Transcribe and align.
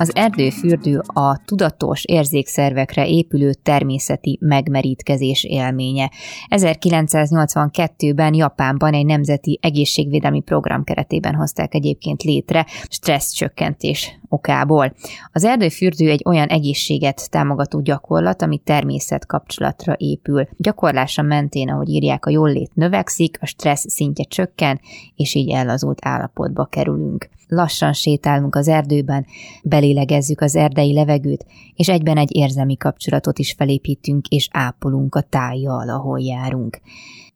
Az 0.00 0.14
erdőfürdő 0.14 1.00
a 1.06 1.40
tudatos 1.44 2.04
érzékszervekre 2.04 3.08
épülő 3.08 3.52
természeti 3.52 4.38
megmerítkezés 4.40 5.44
élménye. 5.44 6.10
1982-ben 6.48 8.34
Japánban 8.34 8.94
egy 8.94 9.04
nemzeti 9.04 9.58
egészségvédelmi 9.62 10.40
program 10.40 10.84
keretében 10.84 11.34
hozták 11.34 11.74
egyébként 11.74 12.22
létre 12.22 12.66
stressz 12.88 13.32
csökkentés 13.32 14.20
okából. 14.28 14.94
Az 15.32 15.44
erdőfürdő 15.44 16.10
egy 16.10 16.22
olyan 16.24 16.48
egészséget 16.48 17.30
támogató 17.30 17.80
gyakorlat, 17.80 18.42
ami 18.42 18.58
természet 18.58 19.26
kapcsolatra 19.26 19.94
épül. 19.96 20.48
Gyakorlása 20.56 21.22
mentén, 21.22 21.70
ahogy 21.70 21.88
írják, 21.88 22.26
a 22.26 22.30
jólét 22.30 22.74
növekszik, 22.74 23.38
a 23.40 23.46
stressz 23.46 23.88
szintje 23.88 24.24
csökken, 24.24 24.80
és 25.16 25.34
így 25.34 25.50
ellazult 25.50 25.98
állapotba 26.02 26.64
kerülünk 26.64 27.28
lassan 27.50 27.92
sétálunk 27.92 28.54
az 28.54 28.68
erdőben, 28.68 29.26
belélegezzük 29.62 30.40
az 30.40 30.56
erdei 30.56 30.92
levegőt, 30.92 31.46
és 31.74 31.88
egyben 31.88 32.16
egy 32.16 32.36
érzelmi 32.36 32.76
kapcsolatot 32.76 33.38
is 33.38 33.52
felépítünk 33.52 34.26
és 34.28 34.48
ápolunk 34.52 35.14
a 35.14 35.20
tájjal, 35.20 35.88
ahol 35.88 36.20
járunk. 36.20 36.80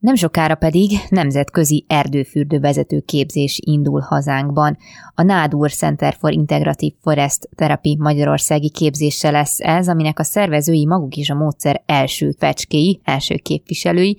Nem 0.04 0.14
sokára 0.14 0.54
pedig 0.54 0.90
nemzetközi 1.08 1.84
erdőfürdővezető 1.88 3.00
képzés 3.00 3.60
indul 3.64 4.00
hazánkban. 4.00 4.77
A 5.14 5.22
Nádur 5.22 5.70
Center 5.70 6.14
for 6.18 6.32
Integrative 6.32 6.94
Forest 7.02 7.48
Therapy 7.56 7.96
Magyarországi 8.00 8.70
képzése 8.70 9.30
lesz 9.30 9.60
ez, 9.60 9.88
aminek 9.88 10.18
a 10.18 10.22
szervezői 10.22 10.86
maguk 10.86 11.14
is 11.14 11.30
a 11.30 11.34
módszer 11.34 11.82
első 11.86 12.30
fecskéi, 12.38 13.00
első 13.04 13.34
képviselői 13.34 14.16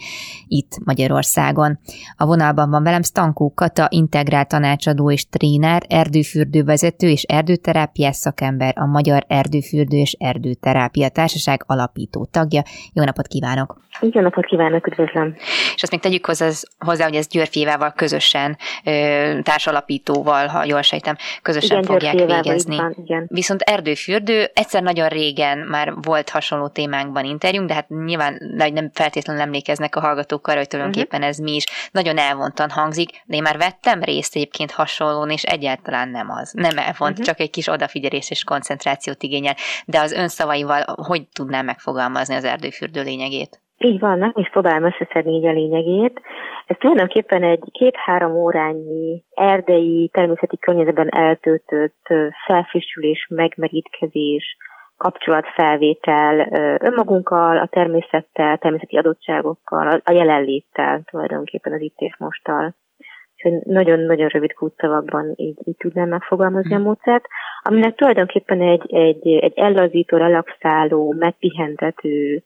itt 0.47 0.77
Magyarországon. 0.85 1.79
A 2.17 2.25
vonalban 2.25 2.69
van 2.69 2.83
velem 2.83 3.03
Stankó 3.03 3.53
Kata, 3.55 3.87
integrált 3.89 4.47
tanácsadó 4.47 5.11
és 5.11 5.29
tréner, 5.29 5.83
erdőfürdővezető 5.87 7.09
és 7.09 7.23
erdőterápiás 7.23 8.15
szakember, 8.15 8.73
a 8.77 8.85
Magyar 8.85 9.25
Erdőfürdő 9.27 9.97
és 9.97 10.15
Erdőterápia 10.19 11.09
Társaság 11.09 11.63
alapító 11.67 12.27
tagja. 12.31 12.61
Jó 12.93 13.03
napot 13.03 13.27
kívánok! 13.27 13.83
Jó 14.01 14.21
napot 14.21 14.45
kívánok, 14.45 14.87
üdvözlöm! 14.87 15.35
És 15.75 15.83
azt 15.83 15.91
még 15.91 16.01
tegyük 16.01 16.25
hozzá, 16.25 16.49
hozzá 16.77 17.03
hogy 17.03 17.15
ez 17.15 17.27
Györfévával 17.27 17.93
közösen, 17.95 18.57
társalapítóval, 19.41 20.47
ha 20.47 20.65
jól 20.65 20.81
sejtem, 20.81 21.15
közösen 21.41 21.77
igen, 21.77 21.83
fogják 21.83 22.13
végezni. 22.13 22.75
Van, 22.75 22.95
igen. 23.03 23.25
Viszont 23.27 23.61
erdőfürdő, 23.61 24.51
egyszer 24.53 24.83
nagyon 24.83 25.07
régen 25.07 25.57
már 25.57 25.93
volt 26.01 26.29
hasonló 26.29 26.67
témánkban 26.67 27.25
interjúnk, 27.25 27.67
de 27.67 27.73
hát 27.73 27.89
nyilván 27.89 28.37
nem 28.55 28.89
feltétlenül 28.93 29.41
emlékeznek 29.41 29.95
a 29.95 29.99
hallgatók 29.99 30.47
arra, 30.47 30.57
hogy 30.57 30.67
tulajdonképpen 30.67 31.19
uh-huh. 31.19 31.35
ez 31.35 31.37
mi 31.37 31.55
is. 31.55 31.63
Nagyon 31.91 32.17
elvontan 32.17 32.69
hangzik, 32.69 33.09
de 33.25 33.35
én 33.35 33.41
már 33.41 33.57
vettem 33.57 34.03
részt 34.03 34.35
egyébként 34.35 34.71
hasonlón, 34.71 35.29
és 35.29 35.43
egyáltalán 35.43 36.09
nem 36.09 36.29
az. 36.29 36.51
Nem 36.53 36.77
elvont, 36.77 37.11
uh-huh. 37.11 37.25
csak 37.25 37.39
egy 37.39 37.49
kis 37.49 37.67
odafigyelés 37.67 38.29
és 38.29 38.43
koncentrációt 38.43 39.23
igényel. 39.23 39.55
De 39.85 39.99
az 39.99 40.11
önszavaival 40.11 40.83
hogy 41.01 41.27
tudnám 41.27 41.65
megfogalmazni 41.65 42.35
az 42.35 42.43
erdőfürdő 42.43 43.01
lényegét? 43.01 43.59
Így 43.77 43.99
van, 43.99 44.17
nem 44.17 44.31
is 44.35 44.49
próbálom 44.49 44.83
összeszedni 44.83 45.31
így 45.31 45.45
a 45.45 45.51
lényegét. 45.51 46.21
Ez 46.65 46.75
tulajdonképpen 46.79 47.43
egy 47.43 47.63
két-három 47.71 48.31
órányi 48.31 49.23
erdei, 49.33 50.09
természeti 50.13 50.57
környezetben 50.57 51.09
eltöltött 51.09 52.07
felfrissülés, 52.45 53.27
megmerítkezés, 53.29 54.57
kapcsolatfelvétel 54.97 56.47
önmagunkkal, 56.81 57.57
a 57.57 57.67
természettel, 57.67 58.57
természeti 58.57 58.97
adottságokkal, 58.97 60.01
a 60.03 60.11
jelenléttel 60.11 61.01
tulajdonképpen 61.11 61.73
az 61.73 61.81
itt 61.81 61.97
és 61.97 62.17
mosttal. 62.17 62.75
Úgyhogy 63.35 63.73
nagyon-nagyon 63.73 64.27
rövid 64.27 64.53
kútszavakban 64.53 65.33
így, 65.35 65.57
így 65.63 65.77
tudnám 65.77 66.09
megfogalmazni 66.09 66.73
a 66.73 66.75
hmm. 66.75 66.85
módszert, 66.85 67.25
aminek 67.61 67.95
tulajdonképpen 67.95 68.61
egy, 68.61 68.93
egy, 68.93 69.27
egy 69.27 69.53
ellazító, 69.55 70.17
relaxáló, 70.17 71.15
megpihentető, 71.17 72.43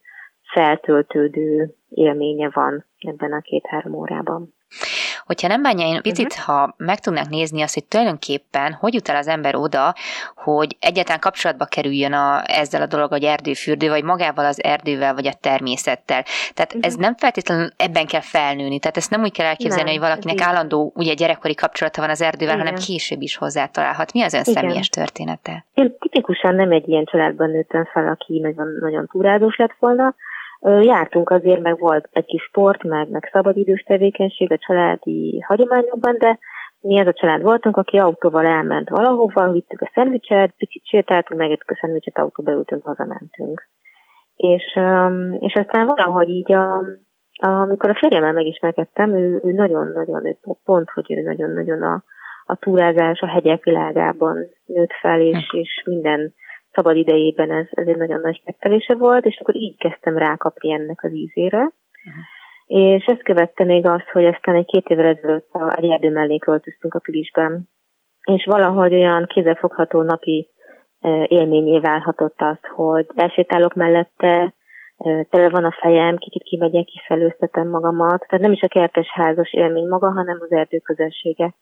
feltöltődő 0.52 1.76
élménye 1.90 2.50
van 2.54 2.86
ebben 3.00 3.34
a 3.34 3.42
két-három 3.42 3.94
órában. 3.94 4.54
Hogyha 5.26 5.48
nem 5.48 5.62
bánja, 5.62 5.88
én 5.88 6.02
picit, 6.02 6.32
uh-huh. 6.32 6.46
ha 6.46 6.74
meg 6.78 7.00
tudnánk 7.00 7.30
nézni 7.30 7.62
azt, 7.62 7.74
hogy 7.74 7.86
tulajdonképpen 7.86 8.74
hogy 8.74 8.94
jut 8.94 9.08
el 9.08 9.16
az 9.16 9.28
ember 9.28 9.56
oda, 9.56 9.94
hogy 10.36 10.78
egyáltalán 10.80 11.20
kapcsolatba 11.20 11.66
kerüljön 11.66 12.14
a, 12.14 12.42
ezzel 12.46 12.82
a 12.82 12.86
dolog, 12.86 13.10
hogy 13.10 13.24
erdőfürdő, 13.24 13.90
vagy 13.90 14.04
magával 14.04 14.46
az 14.46 14.64
erdővel, 14.64 15.14
vagy 15.14 15.28
a 15.28 15.34
természettel. 15.42 16.24
Tehát 16.54 16.74
uh-huh. 16.74 16.86
ez 16.86 16.96
nem 16.96 17.16
feltétlenül 17.16 17.70
ebben 17.78 18.06
kell 18.06 18.22
felnőni. 18.22 18.80
Tehát 18.80 18.98
ezt 18.98 19.12
nem 19.12 19.22
úgy 19.22 19.32
kell 19.32 19.46
elképzelni, 19.46 19.92
nem, 19.92 20.00
hogy 20.00 20.10
valakinek 20.10 20.42
állandó, 20.42 20.92
ugye 20.96 21.14
gyerekkori 21.14 21.56
kapcsolata 21.56 22.02
van 22.02 22.10
az 22.10 22.22
erdővel, 22.22 22.54
Igen. 22.54 22.66
hanem 22.66 22.82
később 22.88 23.22
is 23.22 23.36
hozzátalálhat. 23.38 24.14
Mi 24.14 24.22
az 24.22 24.34
ön 24.34 24.42
Igen. 24.46 24.54
személyes 24.54 24.90
története? 24.90 25.66
Én 25.74 25.98
tipikusan 26.00 26.56
nem 26.56 26.72
egy 26.72 26.88
ilyen 26.88 27.06
családban 27.06 27.50
nőttem 27.50 27.86
fel, 27.86 28.08
aki 28.08 28.40
nagyon, 28.40 28.68
nagyon 28.80 29.08
túrázós 29.12 29.58
lett 29.58 29.76
volna, 29.80 30.16
Jártunk 30.62 31.30
azért, 31.30 31.62
meg 31.62 31.80
volt 31.80 32.10
egy 32.12 32.26
kis 32.26 32.42
sport, 32.42 32.84
meg, 32.84 33.10
meg 33.10 33.30
szabadidős 33.32 33.82
tevékenység 33.82 34.52
a 34.52 34.58
családi 34.58 35.40
hagyományokban, 35.40 36.16
de 36.18 36.40
mi 36.82 37.00
az 37.00 37.08
a 37.08 37.14
család 37.14 37.42
voltunk, 37.42 37.78
aki 37.78 37.98
autóval 37.98 38.46
elment 38.46 38.90
valahova, 38.90 39.52
vittük 39.52 39.82
a 39.82 39.92
szendvicset, 39.94 40.54
picit 40.58 40.86
sétáltunk, 40.86 41.40
megettük 41.40 41.72
a 41.72 41.78
szendvicset, 41.82 42.18
autóba 42.18 42.52
ültünk, 42.52 42.84
hazamentünk. 42.84 43.68
És, 44.36 44.80
és 45.40 45.54
aztán 45.54 45.86
valahogy 45.86 46.30
így 46.30 46.52
a, 46.52 46.84
amikor 47.42 47.90
a 47.90 47.98
férjemmel 48.00 48.34
megismerkedtem, 48.34 49.16
ő, 49.16 49.42
ő 49.44 49.52
nagyon-nagyon, 49.52 50.38
pont, 50.64 50.90
hogy 50.90 51.12
ő 51.12 51.22
nagyon-nagyon 51.22 51.82
a, 51.82 52.04
a 52.46 52.56
túrázás, 52.56 53.20
a 53.20 53.28
hegyek 53.28 53.64
világában 53.64 54.38
nőtt 54.66 54.94
fel, 55.02 55.22
és, 55.22 55.50
hm. 55.50 55.58
és 55.58 55.84
minden 55.86 56.34
szabad 56.72 56.96
idejében 56.96 57.52
ez, 57.52 57.66
ez 57.72 57.88
egy 57.88 57.98
nagyon 57.98 58.20
nagy 58.20 58.42
megtelése 58.46 58.96
volt, 58.96 59.26
és 59.26 59.40
akkor 59.40 59.56
így 59.56 59.78
kezdtem 59.78 60.18
rákapni 60.18 60.72
ennek 60.72 61.04
az 61.04 61.14
ízére. 61.14 61.58
Uh-huh. 61.58 62.24
És 62.66 63.06
ezt 63.06 63.24
követte 63.24 63.64
még 63.64 63.86
azt, 63.86 64.10
hogy 64.12 64.26
aztán 64.26 64.56
egy 64.56 64.66
két 64.66 64.88
évvel 64.88 65.06
ezelőtt 65.06 65.50
egy 65.76 65.90
erdő 65.90 66.12
mellé 66.12 66.38
költöztünk 66.38 66.94
a 66.94 67.00
Pilisben, 67.00 67.70
és 68.24 68.46
valahogy 68.46 68.94
olyan 68.94 69.26
kézzelfogható 69.26 70.02
napi 70.02 70.50
e, 71.00 71.26
élményé 71.28 71.80
válhatott 71.80 72.42
az, 72.42 72.58
hogy 72.76 73.08
elsétálok 73.16 73.74
mellette, 73.74 74.54
e, 74.98 75.24
tele 75.30 75.50
van 75.50 75.64
a 75.64 75.78
fejem, 75.82 76.18
kicsit 76.18 76.44
kimegyek, 76.44 76.86
kifelőztetem 76.86 77.70
magamat. 77.70 78.26
Tehát 78.28 78.46
nem 78.46 78.52
is 78.52 78.62
a 78.62 78.68
kertes 78.68 79.08
házas 79.12 79.54
élmény 79.54 79.88
maga, 79.88 80.12
hanem 80.12 80.38
az 80.42 80.52
erdő 80.52 80.78
közelsége 80.78 81.54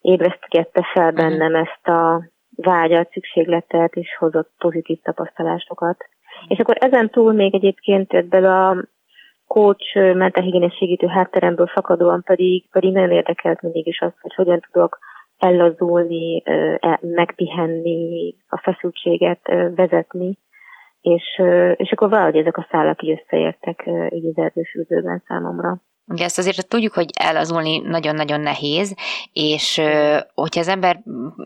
ébresztgette 0.00 0.82
fel 0.92 1.12
bennem 1.12 1.54
ezt 1.54 1.88
a 1.88 2.30
vágyat, 2.62 3.10
szükségletet, 3.12 3.94
és 3.94 4.16
hozott 4.18 4.50
pozitív 4.58 4.98
tapasztalásokat. 5.02 6.04
És 6.48 6.58
akkor 6.58 6.76
ezen 6.80 7.10
túl 7.10 7.32
még 7.32 7.54
egyébként 7.54 8.12
ebből 8.12 8.44
a 8.44 8.76
coach 9.46 10.14
mentálhigiénés 10.14 10.74
segítő 10.74 11.06
hátteremből 11.06 11.66
fakadóan 11.66 12.22
pedig, 12.22 12.70
pedig 12.70 12.92
nagyon 12.92 13.10
érdekelt 13.10 13.62
mindig 13.62 13.86
is 13.86 14.00
az, 14.00 14.12
hogy 14.20 14.34
hogyan 14.34 14.60
tudok 14.70 14.98
ellazulni, 15.38 16.42
e, 16.44 16.98
megpihenni, 17.02 18.34
a 18.48 18.58
feszültséget 18.58 19.40
vezetni, 19.74 20.38
és, 21.00 21.42
és 21.76 21.92
akkor 21.92 22.08
valahogy 22.08 22.36
ezek 22.36 22.56
a 22.56 22.66
szálak 22.70 23.02
így 23.02 23.20
összeértek 23.20 23.88
így 24.10 24.26
az 24.26 24.36
erdőfürdőben 24.36 25.22
számomra. 25.26 25.80
Ugye 26.06 26.24
ezt 26.24 26.38
azért 26.38 26.68
tudjuk, 26.68 26.92
hogy 26.92 27.10
elazulni 27.20 27.78
nagyon-nagyon 27.78 28.40
nehéz, 28.40 28.94
és 29.32 29.80
hogyha 30.34 30.60
az 30.60 30.68
ember 30.68 31.02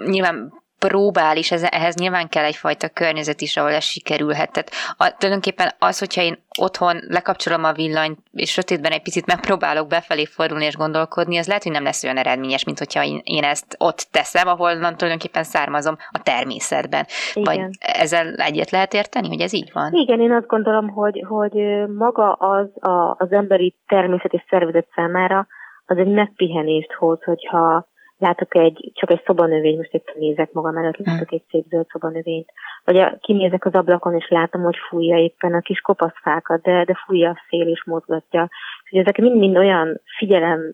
nyilván 0.07 0.62
próbál, 0.89 1.37
és 1.37 1.51
ez, 1.53 1.63
ehhez 1.63 1.97
nyilván 1.97 2.29
kell 2.29 2.45
egyfajta 2.45 2.89
környezet 2.89 3.41
is, 3.41 3.57
ahol 3.57 3.71
ez 3.71 3.85
sikerülhet. 3.85 4.53
Tehát 4.53 4.71
a, 4.97 5.17
tulajdonképpen 5.19 5.71
az, 5.79 5.99
hogyha 5.99 6.23
én 6.23 6.39
otthon 6.59 6.97
lekapcsolom 7.09 7.65
a 7.65 7.73
villanyt, 7.73 8.19
és 8.33 8.51
sötétben 8.51 8.93
egy 8.93 9.03
picit 9.03 9.27
megpróbálok 9.27 9.87
befelé 9.87 10.25
fordulni 10.25 10.65
és 10.65 10.77
gondolkodni, 10.77 11.39
az 11.39 11.47
lehet, 11.47 11.63
hogy 11.63 11.73
nem 11.73 11.83
lesz 11.83 12.05
olyan 12.05 12.17
eredményes, 12.17 12.65
mint 12.65 12.79
hogyha 12.79 13.05
én, 13.05 13.21
én 13.25 13.45
ezt 13.45 13.77
ott 13.79 14.07
teszem, 14.11 14.49
ahol 14.49 14.73
tulajdonképpen 14.73 15.45
származom 15.45 15.97
a 16.11 16.23
természetben. 16.23 17.05
Igen. 17.35 17.45
Vagy 17.45 17.69
ezzel 17.79 18.35
egyet 18.35 18.71
lehet 18.71 18.95
érteni, 18.95 19.29
hogy 19.29 19.41
ez 19.41 19.53
így 19.53 19.71
van? 19.73 19.93
Igen, 19.93 20.21
én 20.21 20.33
azt 20.33 20.47
gondolom, 20.47 20.89
hogy, 20.89 21.25
hogy 21.29 21.53
maga 21.97 22.33
az 22.33 22.69
a, 22.83 23.15
az 23.19 23.33
emberi 23.33 23.75
természet 23.87 24.33
és 24.33 24.45
szervezet 24.49 24.87
számára 24.95 25.47
az 25.87 25.99
egy 25.99 26.13
megpihenést 26.13 26.93
hoz, 26.93 27.23
hogyha 27.23 27.87
látok 28.23 28.55
egy, 28.55 28.91
csak 28.95 29.11
egy 29.11 29.23
szobanövény, 29.25 29.77
most 29.77 29.95
itt 29.95 30.15
nézek 30.15 30.53
magam 30.53 30.77
előtt, 30.77 30.97
hm. 30.97 31.11
látok 31.11 31.33
egy 31.33 31.45
szép 31.51 31.65
zöld 31.69 31.87
szobanövényt, 31.89 32.53
vagy 32.85 32.97
a, 32.97 33.17
kinézek 33.21 33.65
az 33.65 33.75
ablakon, 33.75 34.15
és 34.15 34.29
látom, 34.29 34.63
hogy 34.63 34.77
fújja 34.89 35.17
éppen 35.17 35.55
a 35.55 35.61
kis 35.61 35.81
kopaszfákat, 35.81 36.63
de, 36.63 36.85
de 36.85 36.95
fújja 37.07 37.31
a 37.31 37.45
szél, 37.49 37.69
és 37.69 37.85
mozgatja. 37.85 38.49
Hogy 38.91 38.99
ezek 38.99 39.19
mind-mind 39.19 39.57
olyan 39.57 40.01
figyelem 40.19 40.73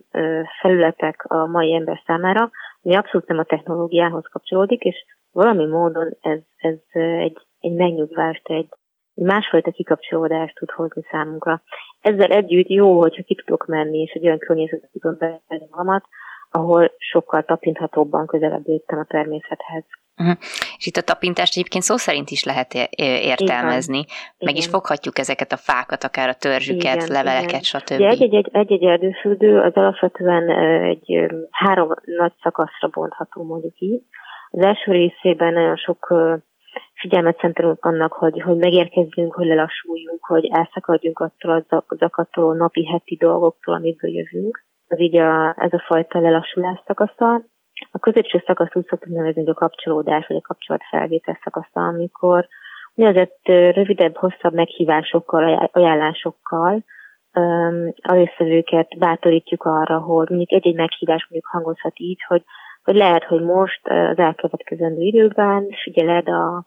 felületek 0.60 1.24
a 1.28 1.46
mai 1.46 1.74
ember 1.74 2.02
számára, 2.06 2.50
ami 2.82 2.94
abszolút 2.94 3.28
nem 3.28 3.38
a 3.38 3.44
technológiához 3.44 4.24
kapcsolódik, 4.32 4.82
és 4.82 5.04
valami 5.32 5.66
módon 5.66 6.16
ez, 6.20 6.38
ez 6.56 6.76
egy, 6.92 7.38
egy 7.60 7.72
megnyugvást, 7.72 8.48
egy 8.48 8.68
másfajta 9.14 9.70
kikapcsolódást 9.70 10.54
tud 10.54 10.70
hozni 10.70 11.02
számunkra. 11.10 11.62
Ezzel 12.00 12.30
együtt 12.30 12.68
jó, 12.68 13.00
hogyha 13.00 13.22
ki 13.22 13.34
tudok 13.34 13.66
menni, 13.66 13.98
és 13.98 14.12
egy 14.12 14.26
olyan 14.26 14.38
környezetet 14.38 14.90
tudom 14.90 15.16
bevenni 15.18 15.66
magamat, 15.70 16.04
ahol 16.50 16.92
sokkal 16.98 17.42
tapinthatóbban 17.44 18.26
közelebb 18.26 18.66
léptem 18.66 18.98
a 18.98 19.04
természethez. 19.04 19.84
Uh-huh. 20.16 20.36
És 20.78 20.86
itt 20.86 20.96
a 20.96 21.02
tapintást 21.02 21.56
egyébként 21.56 21.84
szó 21.84 21.96
szerint 21.96 22.30
is 22.30 22.44
lehet 22.44 22.74
értelmezni. 23.30 23.98
Igen. 23.98 24.16
Meg 24.38 24.54
igen. 24.54 24.56
is 24.56 24.66
foghatjuk 24.66 25.18
ezeket 25.18 25.52
a 25.52 25.56
fákat, 25.56 26.04
akár 26.04 26.28
a 26.28 26.34
törzsüket, 26.34 26.94
igen, 26.94 27.08
leveleket, 27.08 27.48
igen. 27.48 27.60
stb. 27.60 28.00
Egy-egy, 28.00 28.48
egy-egy 28.52 28.84
erdőfürdő 28.84 29.60
az 29.60 29.72
alapvetően 29.74 30.50
egy 30.82 31.26
három 31.50 31.88
nagy 32.04 32.32
szakaszra 32.42 32.88
bontható, 32.88 33.42
mondjuk 33.42 33.78
így. 33.78 34.02
Az 34.50 34.64
első 34.64 34.92
részében 34.92 35.52
nagyon 35.52 35.76
sok 35.76 36.14
figyelmet 36.94 37.38
szentelünk 37.38 37.84
annak, 37.84 38.12
hogy, 38.12 38.42
hogy 38.42 38.56
megérkezzünk, 38.56 39.34
hogy 39.34 39.46
lelassuljunk, 39.46 40.24
hogy 40.24 40.48
elszakadjunk 40.52 41.18
attól 41.18 41.66
az 41.68 41.82
zakattól 41.98 42.56
napi 42.56 42.86
heti 42.86 43.16
dolgoktól, 43.16 43.74
amiből 43.74 44.10
jövünk. 44.10 44.66
Az 44.88 45.00
így 45.00 45.16
a, 45.16 45.54
ez 45.58 45.72
a 45.72 45.84
fajta 45.86 46.20
lelassulás 46.20 46.82
szakasza. 46.86 47.42
A 47.90 47.98
középső 47.98 48.42
szakasz 48.46 48.74
úgy 48.74 48.86
szoktuk 48.86 49.12
nevezni, 49.12 49.40
hogy 49.40 49.50
a 49.50 49.54
kapcsolódás, 49.54 50.26
vagy 50.26 50.36
a 50.36 50.46
kapcsolatfelvétel 50.46 51.38
szakasza, 51.42 51.80
amikor 51.80 52.48
úgynevezett 52.94 53.40
rövidebb, 53.74 54.16
hosszabb 54.16 54.54
meghívásokkal, 54.54 55.70
ajánlásokkal 55.72 56.84
a 58.02 58.12
résztvevőket 58.12 58.98
bátorítjuk 58.98 59.64
arra, 59.64 59.98
hogy 59.98 60.28
mondjuk 60.28 60.52
egy-egy 60.52 60.74
meghívás 60.74 61.26
mondjuk 61.28 61.52
hangozhat 61.52 61.98
így, 61.98 62.22
hogy, 62.26 62.42
hogy 62.84 62.94
lehet, 62.94 63.24
hogy 63.24 63.42
most 63.42 63.88
az 63.88 64.18
elkövetkezendő 64.18 65.00
időben 65.00 65.68
figyeled 65.82 66.28
a, 66.28 66.64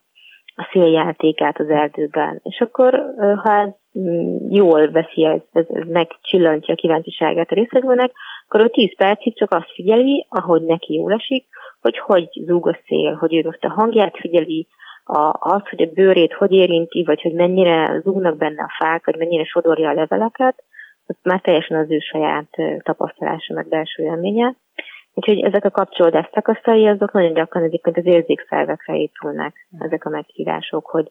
a 0.56 0.69
széljátékát 0.71 1.59
az 1.59 1.69
erdőben. 1.69 2.39
És 2.44 2.59
akkor, 2.59 3.03
ha 3.44 3.53
ez 3.53 3.69
mm, 4.00 4.38
jól 4.50 4.92
veszi, 4.92 5.25
ez, 5.25 5.42
ez, 5.51 5.65
ez 5.69 5.88
megcsillantja 5.88 6.74
a 6.74 6.77
kíváncsiságát 6.77 7.51
a 7.51 7.56
résztvevőnek, 7.56 8.12
akkor 8.48 8.62
ő 8.62 8.69
10 8.69 8.95
percig 8.95 9.38
csak 9.38 9.53
azt 9.53 9.71
figyeli, 9.74 10.25
ahogy 10.30 10.62
neki 10.62 10.94
jól 10.94 11.13
esik, 11.13 11.48
hogy 11.81 11.98
hogy 11.98 12.30
zúg 12.45 12.68
a 12.68 12.77
szél, 12.88 13.13
hogy 13.13 13.36
ő 13.36 13.42
most 13.44 13.63
a 13.63 13.69
hangját 13.69 14.18
figyeli, 14.18 14.68
a, 15.03 15.38
az, 15.39 15.62
hogy 15.69 15.81
a 15.81 15.92
bőrét 15.94 16.33
hogy 16.33 16.51
érinti, 16.51 17.04
vagy 17.04 17.21
hogy 17.21 17.33
mennyire 17.33 18.00
zúgnak 18.04 18.38
benne 18.38 18.63
a 18.63 18.83
fák, 18.83 19.06
vagy 19.06 19.18
mennyire 19.18 19.44
sodorja 19.44 19.89
a 19.89 19.94
leveleket, 19.94 20.63
az 21.06 21.15
már 21.24 21.42
teljesen 21.42 21.77
az 21.77 21.92
ő 21.92 22.00
saját 22.00 22.50
tapasztalása, 22.83 23.54
meg 23.54 23.68
belső 23.68 24.04
élménye. 24.04 24.56
Úgyhogy 25.13 25.40
ezek 25.40 25.66
a 25.66 25.69
kapcsolódás 25.69 26.30
szakaszai, 26.34 26.88
azok 26.88 27.12
nagyon 27.12 27.34
gyakran 27.34 27.63
egyébként 27.63 27.98
az 27.98 28.06
érzékszervekre 28.06 28.96
épülnek, 28.96 29.68
ezek 29.80 30.06
a 30.06 30.10
meghívások, 30.10 30.86
hogy 30.86 31.10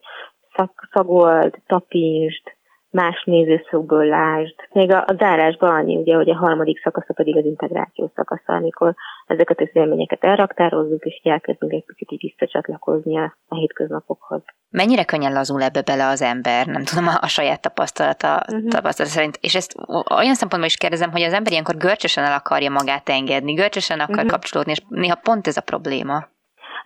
szak, 0.55 0.89
szagold, 0.91 1.55
tapítsd, 1.67 2.43
más 2.91 3.23
nézőszögből 3.25 4.05
lásd. 4.05 4.55
Még 4.71 4.91
a, 4.91 5.03
a 5.07 5.13
zárásban 5.17 5.69
annyi, 5.69 5.95
ugye, 5.95 6.15
hogy 6.15 6.29
a 6.29 6.37
harmadik 6.37 6.81
szakasza 6.81 7.13
pedig 7.13 7.37
az 7.37 7.45
integráció 7.45 8.11
szakasza, 8.15 8.53
amikor 8.53 8.95
ezeket 9.27 9.59
az 9.61 9.69
élményeket 9.73 10.23
elraktározzuk, 10.23 11.05
és 11.05 11.21
elkezdünk 11.23 11.71
egy 11.71 11.85
picit 11.85 12.11
így 12.11 12.21
visszacsatlakozni 12.21 13.17
a, 13.17 13.37
a 13.47 13.55
hétköznapokhoz. 13.55 14.41
Mennyire 14.69 15.03
könnyen 15.03 15.33
lazul 15.33 15.61
ebbe 15.61 15.81
bele 15.81 16.07
az 16.07 16.21
ember, 16.21 16.65
nem 16.67 16.83
tudom, 16.83 17.07
a, 17.07 17.17
a 17.21 17.27
saját 17.27 17.61
tapasztalata, 17.61 18.43
uh-huh. 18.47 18.67
tapasztalata 18.67 19.13
szerint. 19.13 19.37
És 19.41 19.55
ezt 19.55 19.75
olyan 20.15 20.35
szempontból 20.35 20.69
is 20.69 20.77
kérdezem, 20.77 21.11
hogy 21.11 21.21
az 21.21 21.33
ember 21.33 21.51
ilyenkor 21.51 21.77
görcsösen 21.77 22.23
el 22.23 22.33
akarja 22.33 22.69
magát 22.69 23.09
engedni, 23.09 23.53
görcsösen 23.53 23.99
akar 23.99 24.15
uh-huh. 24.15 24.31
kapcsolódni, 24.31 24.71
és 24.71 24.81
néha 24.87 25.15
pont 25.15 25.47
ez 25.47 25.57
a 25.57 25.61
probléma. 25.61 26.27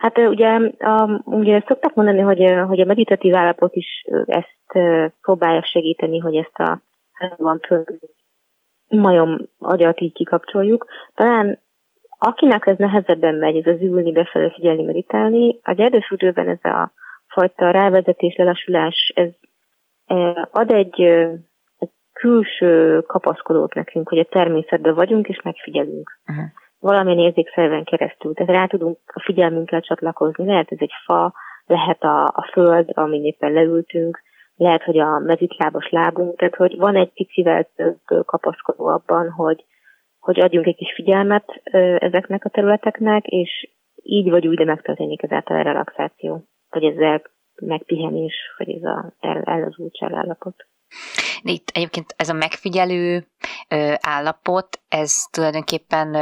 Hát 0.05 0.17
ugye, 0.17 0.49
a, 0.77 1.21
ugye 1.23 1.63
szokták 1.67 1.93
mondani, 1.93 2.19
hogy, 2.19 2.53
hogy 2.67 2.79
a 2.79 2.85
meditatív 2.85 3.35
állapot 3.35 3.75
is 3.75 4.05
ezt 4.25 4.79
próbálja 5.21 5.63
segíteni, 5.63 6.19
hogy 6.19 6.35
ezt 6.35 6.59
a 6.59 6.81
van 7.37 7.59
majom 8.87 9.37
agyat 9.59 10.01
így 10.01 10.13
kikapcsoljuk. 10.13 10.85
Talán 11.15 11.59
akinek 12.17 12.65
ez 12.65 12.77
nehezebben 12.77 13.35
megy, 13.35 13.55
ez 13.55 13.73
az 13.73 13.81
ülni, 13.81 14.11
befelé 14.11 14.51
figyelni, 14.55 14.83
meditálni, 14.83 15.59
a 15.63 15.73
erdősüdőben 15.77 16.47
ez 16.47 16.71
a 16.71 16.91
fajta 17.27 17.71
rávezetés, 17.71 18.35
lelassulás, 18.35 19.13
ez 19.15 19.29
ad 20.51 20.71
egy, 20.71 21.01
egy 21.77 21.91
külső 22.13 23.01
kapaszkodót 23.01 23.73
nekünk, 23.73 24.09
hogy 24.09 24.19
a 24.19 24.25
természetben 24.29 24.93
vagyunk 24.93 25.27
és 25.27 25.41
megfigyelünk. 25.41 26.19
Uh-huh 26.27 26.45
valamilyen 26.85 27.19
érzékszerven 27.19 27.83
keresztül. 27.83 28.33
Tehát 28.33 28.51
rá 28.51 28.65
tudunk 28.65 28.97
a 29.05 29.21
figyelmünkkel 29.21 29.81
csatlakozni. 29.81 30.45
Lehet 30.45 30.71
ez 30.71 30.77
egy 30.81 30.93
fa, 31.05 31.33
lehet 31.65 32.03
a, 32.03 32.23
a 32.23 32.49
föld, 32.51 32.89
amin 32.93 33.23
éppen 33.23 33.51
leültünk, 33.51 34.21
lehet, 34.55 34.83
hogy 34.83 34.99
a 34.99 35.19
mezitlábas 35.19 35.89
lábunk, 35.89 36.37
tehát 36.37 36.55
hogy 36.55 36.77
van 36.77 36.95
egy 36.95 37.13
picivel 37.13 37.67
több 37.75 38.25
kapaszkodó 38.25 38.85
abban, 38.85 39.29
hogy, 39.29 39.65
hogy 40.19 40.39
adjunk 40.39 40.65
egy 40.65 40.75
kis 40.75 40.93
figyelmet 40.93 41.61
ezeknek 41.99 42.45
a 42.45 42.49
területeknek, 42.49 43.25
és 43.25 43.69
így 44.03 44.29
vagy 44.29 44.47
úgy, 44.47 44.57
de 44.57 44.65
megtörténik 44.65 45.23
ezáltal 45.23 45.57
a 45.57 45.61
relaxáció, 45.61 46.43
vagy 46.69 46.83
ezzel 46.83 47.21
megpihenés, 47.61 48.35
vagy 48.57 48.69
ez 48.69 48.83
a 48.83 49.13
el, 49.19 49.41
ellazultság 49.41 50.13
állapot. 50.13 50.55
Itt 51.41 51.69
egyébként 51.73 52.13
ez 52.17 52.29
a 52.29 52.33
megfigyelő 52.33 53.27
állapot, 53.99 54.79
ez 54.87 55.13
tulajdonképpen 55.31 56.15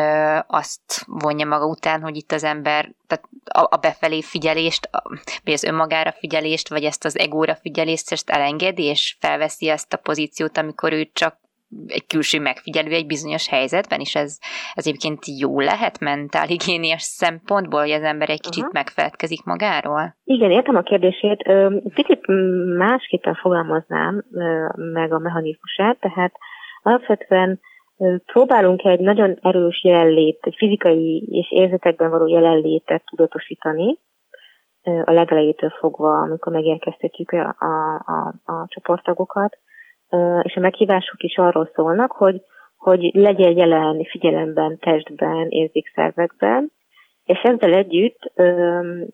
azt 0.48 1.04
vonja 1.06 1.46
maga 1.46 1.66
után, 1.66 2.02
hogy 2.02 2.16
itt 2.16 2.32
az 2.32 2.44
ember 2.44 2.92
tehát 3.08 3.30
a, 3.44 3.76
a 3.76 3.78
befelé 3.78 4.22
figyelést, 4.22 4.86
a, 4.86 5.04
vagy 5.44 5.54
az 5.54 5.64
önmagára 5.64 6.12
figyelést, 6.12 6.70
vagy 6.70 6.84
ezt 6.84 7.06
az 7.06 7.18
egóra 7.18 7.56
figyelést, 7.56 8.12
ezt 8.12 8.30
elengedi, 8.30 8.84
és 8.84 9.16
felveszi 9.20 9.70
ezt 9.70 9.94
a 9.94 9.98
pozíciót, 9.98 10.58
amikor 10.58 10.94
ő 10.94 11.10
csak 11.14 11.38
egy 11.88 12.06
külső 12.08 12.40
megfigyelő 12.40 12.92
egy 12.92 13.06
bizonyos 13.06 13.50
helyzetben, 13.50 14.00
és 14.00 14.16
ez, 14.16 14.38
ez 14.74 14.88
egyébként 14.88 15.20
jó 15.40 15.60
lehet 15.60 16.00
mentálhigiéniás 16.00 17.02
szempontból, 17.02 17.80
hogy 17.80 17.92
az 17.92 18.04
ember 18.04 18.30
egy 18.30 18.42
kicsit 18.42 18.64
uh-huh. 18.64 18.74
megfeledkezik 18.74 19.44
magáról? 19.44 20.16
Igen, 20.24 20.52
értem 20.52 20.76
a 20.76 20.82
kérdését. 20.82 21.44
Picit 21.94 22.22
másképpen 22.78 23.36
fogalmaznám 23.36 24.24
meg 24.76 25.14
a 25.14 25.20
mechanizmusát, 25.20 26.00
tehát 26.00 26.34
alapvetően 26.82 27.60
próbálunk 28.26 28.84
egy 28.84 29.00
nagyon 29.00 29.38
erős 29.42 29.84
jelenlét, 29.84 30.40
egy 30.42 30.56
fizikai 30.58 31.28
és 31.32 31.52
érzetekben 31.52 32.10
való 32.10 32.28
jelenlétet 32.28 33.04
tudatosítani, 33.06 33.98
a 34.84 35.12
legelejétől 35.12 35.70
fogva, 35.70 36.22
amikor 36.22 36.52
megérkeztetjük 36.54 37.32
a, 37.32 37.56
a, 37.60 38.04
a, 38.06 38.52
a 38.52 38.66
csoporttagokat, 38.68 39.58
és 40.42 40.56
a 40.56 40.60
meghívások 40.60 41.24
is 41.24 41.38
arról 41.38 41.70
szólnak, 41.76 42.12
hogy, 42.12 42.42
hogy 42.78 43.12
legyen 43.14 43.58
jelen 43.58 44.04
figyelemben, 44.04 44.78
testben, 44.80 45.48
érzékszervekben, 45.50 46.72
és 47.24 47.40
ezzel 47.44 47.74
együtt, 47.74 48.32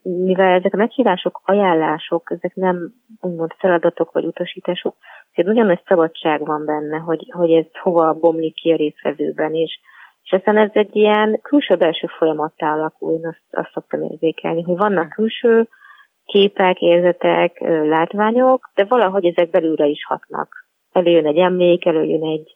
mivel 0.02 0.54
ezek 0.54 0.74
a 0.74 0.78
meghívások, 0.78 1.42
ajánlások, 1.46 2.32
ezek 2.32 2.56
nem 2.56 2.94
úgymond 3.22 3.52
feladatok 3.58 4.12
vagy 4.12 4.26
utasítások, 4.26 4.96
ezért 5.32 5.58
nagy 5.58 5.82
szabadság 5.86 6.46
van 6.46 6.66
benne, 6.66 6.98
hogy, 6.98 7.32
hogy 7.32 7.52
ez 7.52 7.66
hova 7.82 8.14
bomlik 8.14 8.56
ki 8.56 8.72
a 8.72 8.76
részvevőben, 8.76 9.54
és, 9.54 9.80
és 10.24 10.32
aztán 10.32 10.58
ez 10.58 10.70
egy 10.74 10.96
ilyen 10.96 11.40
külső-belső 11.42 12.08
folyamattá 12.08 12.74
alakul, 12.74 13.14
én 13.14 13.28
azt, 13.28 13.44
azt 13.52 13.72
szoktam 13.74 14.04
érzékelni, 14.04 14.62
hogy 14.62 14.78
vannak 14.78 15.10
külső 15.10 15.68
képek, 16.26 16.82
érzetek, 16.82 17.60
látványok, 17.84 18.72
de 18.76 18.86
valahogy 18.86 19.26
ezek 19.26 19.50
belülre 19.50 19.86
is 19.86 20.06
hatnak 20.06 20.69
előjön 21.00 21.26
egy 21.26 21.38
emlék, 21.38 21.86
előjön 21.86 22.24
egy, 22.24 22.56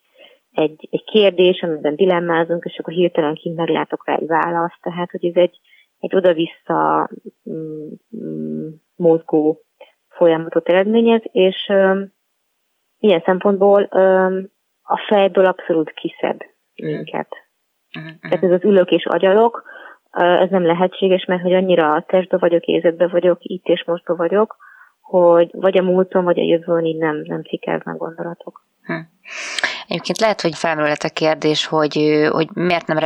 egy, 0.51 0.87
egy 0.91 1.03
kérdés, 1.03 1.61
amiben 1.61 1.95
dilemmázunk, 1.95 2.63
és 2.65 2.77
akkor 2.79 2.93
hirtelen 2.93 3.35
kint 3.35 3.55
meglátok 3.55 4.07
rá 4.07 4.15
egy 4.15 4.27
választ, 4.27 4.81
tehát 4.81 5.11
hogy 5.11 5.25
ez 5.25 5.35
egy, 5.35 5.59
egy 5.99 6.15
oda-vissza 6.15 7.09
mm, 7.49 7.87
mm, 8.17 8.67
mozgó 8.95 9.59
folyamatot 10.09 10.69
eredményez, 10.69 11.21
és 11.31 11.67
um, 11.69 12.13
ilyen 12.99 13.21
szempontból 13.25 13.89
um, 13.91 14.51
a 14.81 14.97
fejből 15.07 15.45
abszolút 15.45 15.91
kiszed 15.91 16.41
minket. 16.75 17.27
Mm-hmm. 17.99 18.15
Tehát 18.21 18.43
ez 18.43 18.51
az 18.51 18.63
ülök 18.63 18.91
és 18.91 19.05
agyalok, 19.05 19.63
ez 20.11 20.49
nem 20.49 20.65
lehetséges, 20.65 21.25
mert 21.25 21.41
hogy 21.41 21.53
annyira 21.53 21.93
a 21.93 22.01
testbe 22.07 22.37
vagyok, 22.37 22.63
érzetbe 22.65 23.07
vagyok, 23.07 23.37
itt 23.41 23.65
és 23.65 23.83
mostba 23.85 24.15
vagyok, 24.15 24.57
hogy 25.03 25.49
vagy 25.51 25.77
a 25.77 25.81
múlton, 25.81 26.23
vagy 26.23 26.39
a 26.39 26.43
jövőn 26.43 26.85
így 26.85 26.97
nem, 26.97 27.21
nem 27.25 27.43
cikelnek 27.43 27.97
gondolatok. 27.97 28.65
Hm. 28.83 28.93
Egyébként 29.87 30.19
lehet, 30.19 30.41
hogy 30.41 30.55
felmerülhet 30.55 31.03
a 31.03 31.13
kérdés, 31.13 31.65
hogy, 31.65 32.27
hogy 32.31 32.47
miért 32.53 32.87
nem 32.87 32.97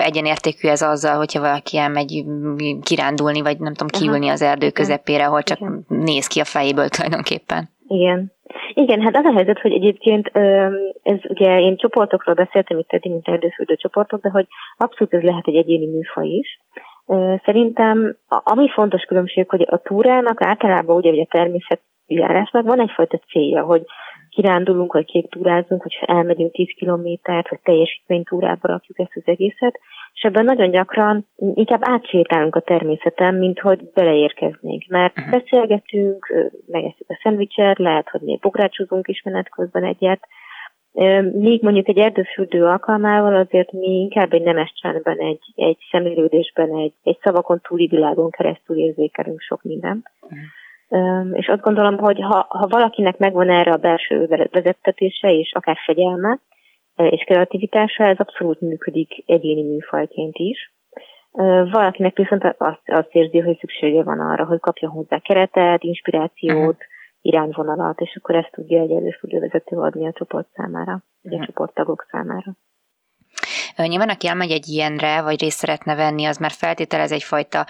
egyenértékű 0.00 0.68
ez 0.68 0.82
azzal, 0.82 1.16
hogyha 1.16 1.40
valaki 1.40 1.78
elmegy 1.78 2.24
kirándulni, 2.82 3.40
vagy 3.40 3.58
nem 3.58 3.74
tudom, 3.74 4.00
kiülni 4.00 4.28
az 4.28 4.42
erdő 4.42 4.70
közepére, 4.70 5.26
ahol 5.26 5.42
csak 5.42 5.58
Igen. 5.58 5.84
néz 5.88 6.26
ki 6.26 6.40
a 6.40 6.44
fejéből 6.44 6.88
tulajdonképpen. 6.88 7.68
Igen. 7.86 8.32
Igen, 8.74 9.00
hát 9.00 9.16
az 9.16 9.24
a 9.24 9.32
helyzet, 9.32 9.60
hogy 9.60 9.72
egyébként 9.72 10.30
ez 11.02 11.18
ugye 11.22 11.60
én 11.60 11.76
csoportokról 11.76 12.34
beszéltem 12.34 12.78
itt 12.78 12.92
eddig, 12.92 13.10
mint 13.12 13.28
erdőfürdő 13.28 13.76
csoportok, 13.76 14.22
de 14.22 14.30
hogy 14.30 14.46
abszolút 14.76 15.14
ez 15.14 15.22
lehet 15.22 15.46
egy 15.46 15.56
egyéni 15.56 15.86
műfaj 15.86 16.26
is. 16.26 16.60
Szerintem 17.44 18.16
ami 18.28 18.68
fontos 18.68 19.02
különbség, 19.02 19.48
hogy 19.48 19.66
a 19.70 19.76
túrának 19.76 20.46
általában 20.46 20.96
ugye, 20.96 21.10
ugye 21.10 21.22
a 21.22 21.26
természetjárásnak 21.30 22.64
van 22.64 22.80
egyfajta 22.80 23.18
célja, 23.30 23.62
hogy 23.64 23.82
kirándulunk, 24.30 24.92
vagy 24.92 25.04
kék 25.04 25.30
túrázunk, 25.30 25.82
hogy 25.82 25.98
elmegyünk 26.00 26.52
10 26.52 26.66
kilométert, 26.76 27.48
vagy 27.48 27.60
teljesítmény 27.62 28.22
túrába 28.24 28.68
rakjuk 28.68 28.98
ezt 28.98 29.12
az 29.14 29.22
egészet, 29.24 29.78
és 30.12 30.18
és 30.18 30.24
ebben 30.24 30.44
nagyon 30.44 30.70
gyakran 30.70 31.26
inkább 31.54 31.80
átsétálunk 31.82 32.56
a 32.56 32.60
természeten, 32.60 33.34
mint 33.34 33.58
hogy 33.58 33.90
beleérkeznénk, 33.94 34.84
mert 34.88 35.18
uh-huh. 35.18 35.38
beszélgetünk, 35.38 36.50
megesszük 36.66 37.08
a 37.08 37.18
szendvicset, 37.22 37.78
lehet, 37.78 38.08
hogy 38.08 38.20
még 38.20 38.40
bográcsozunk 38.40 39.08
is 39.08 39.22
menet 39.22 39.50
közben 39.50 39.84
egyet, 39.84 40.28
Míg 41.32 41.62
mondjuk 41.62 41.88
egy 41.88 41.98
erdőfürdő 41.98 42.64
alkalmával 42.64 43.34
azért 43.34 43.72
mi 43.72 43.86
inkább 43.86 44.32
egy 44.32 44.42
nemes 44.42 44.72
csendben, 44.80 45.18
egy, 45.18 45.42
egy 45.54 45.78
szemlélődésben, 45.90 46.76
egy, 46.76 46.92
egy 47.02 47.18
szavakon 47.22 47.60
túli 47.60 47.86
világon 47.86 48.30
keresztül 48.30 48.76
érzékelünk 48.76 49.40
sok 49.40 49.62
mindent. 49.62 50.10
Uh-huh. 50.20 51.38
És 51.38 51.46
azt 51.46 51.60
gondolom, 51.60 51.98
hogy 51.98 52.20
ha, 52.20 52.46
ha 52.48 52.66
valakinek 52.66 53.18
megvan 53.18 53.50
erre 53.50 53.72
a 53.72 53.76
belső 53.76 54.26
vezettetése 54.50 55.32
és 55.32 55.52
akár 55.52 55.76
fegyelme 55.84 56.38
és 56.96 57.22
kreativitása, 57.22 58.04
ez 58.04 58.18
abszolút 58.18 58.60
működik 58.60 59.22
egyéni 59.26 59.62
műfajként 59.62 60.36
is. 60.36 60.72
Valakinek 61.70 62.16
viszont 62.16 62.44
azt, 62.44 62.82
azt 62.84 63.14
érzi, 63.14 63.38
hogy 63.38 63.58
szüksége 63.58 64.02
van 64.02 64.20
arra, 64.20 64.44
hogy 64.44 64.60
kapja 64.60 64.88
hozzá 64.90 65.18
keretet, 65.18 65.82
inspirációt, 65.82 66.58
uh-huh 66.58 66.96
irányvonalat, 67.28 68.00
és 68.00 68.16
akkor 68.16 68.34
ezt 68.34 68.50
tudja 68.52 68.80
egy 68.80 68.90
előfordulóvezető 68.90 69.76
adni 69.76 70.06
a 70.06 70.12
csoport 70.12 70.48
számára, 70.54 71.02
vagy 71.22 71.40
a 71.40 71.44
csoporttagok 71.44 72.06
számára. 72.10 72.56
Nyilván, 73.76 74.08
aki 74.08 74.28
elmegy 74.28 74.50
egy 74.50 74.68
ilyenre, 74.68 75.22
vagy 75.22 75.40
részt 75.40 75.58
szeretne 75.58 75.94
venni, 75.94 76.24
az 76.24 76.36
már 76.36 76.50
feltételez 76.50 77.12
egyfajta 77.12 77.66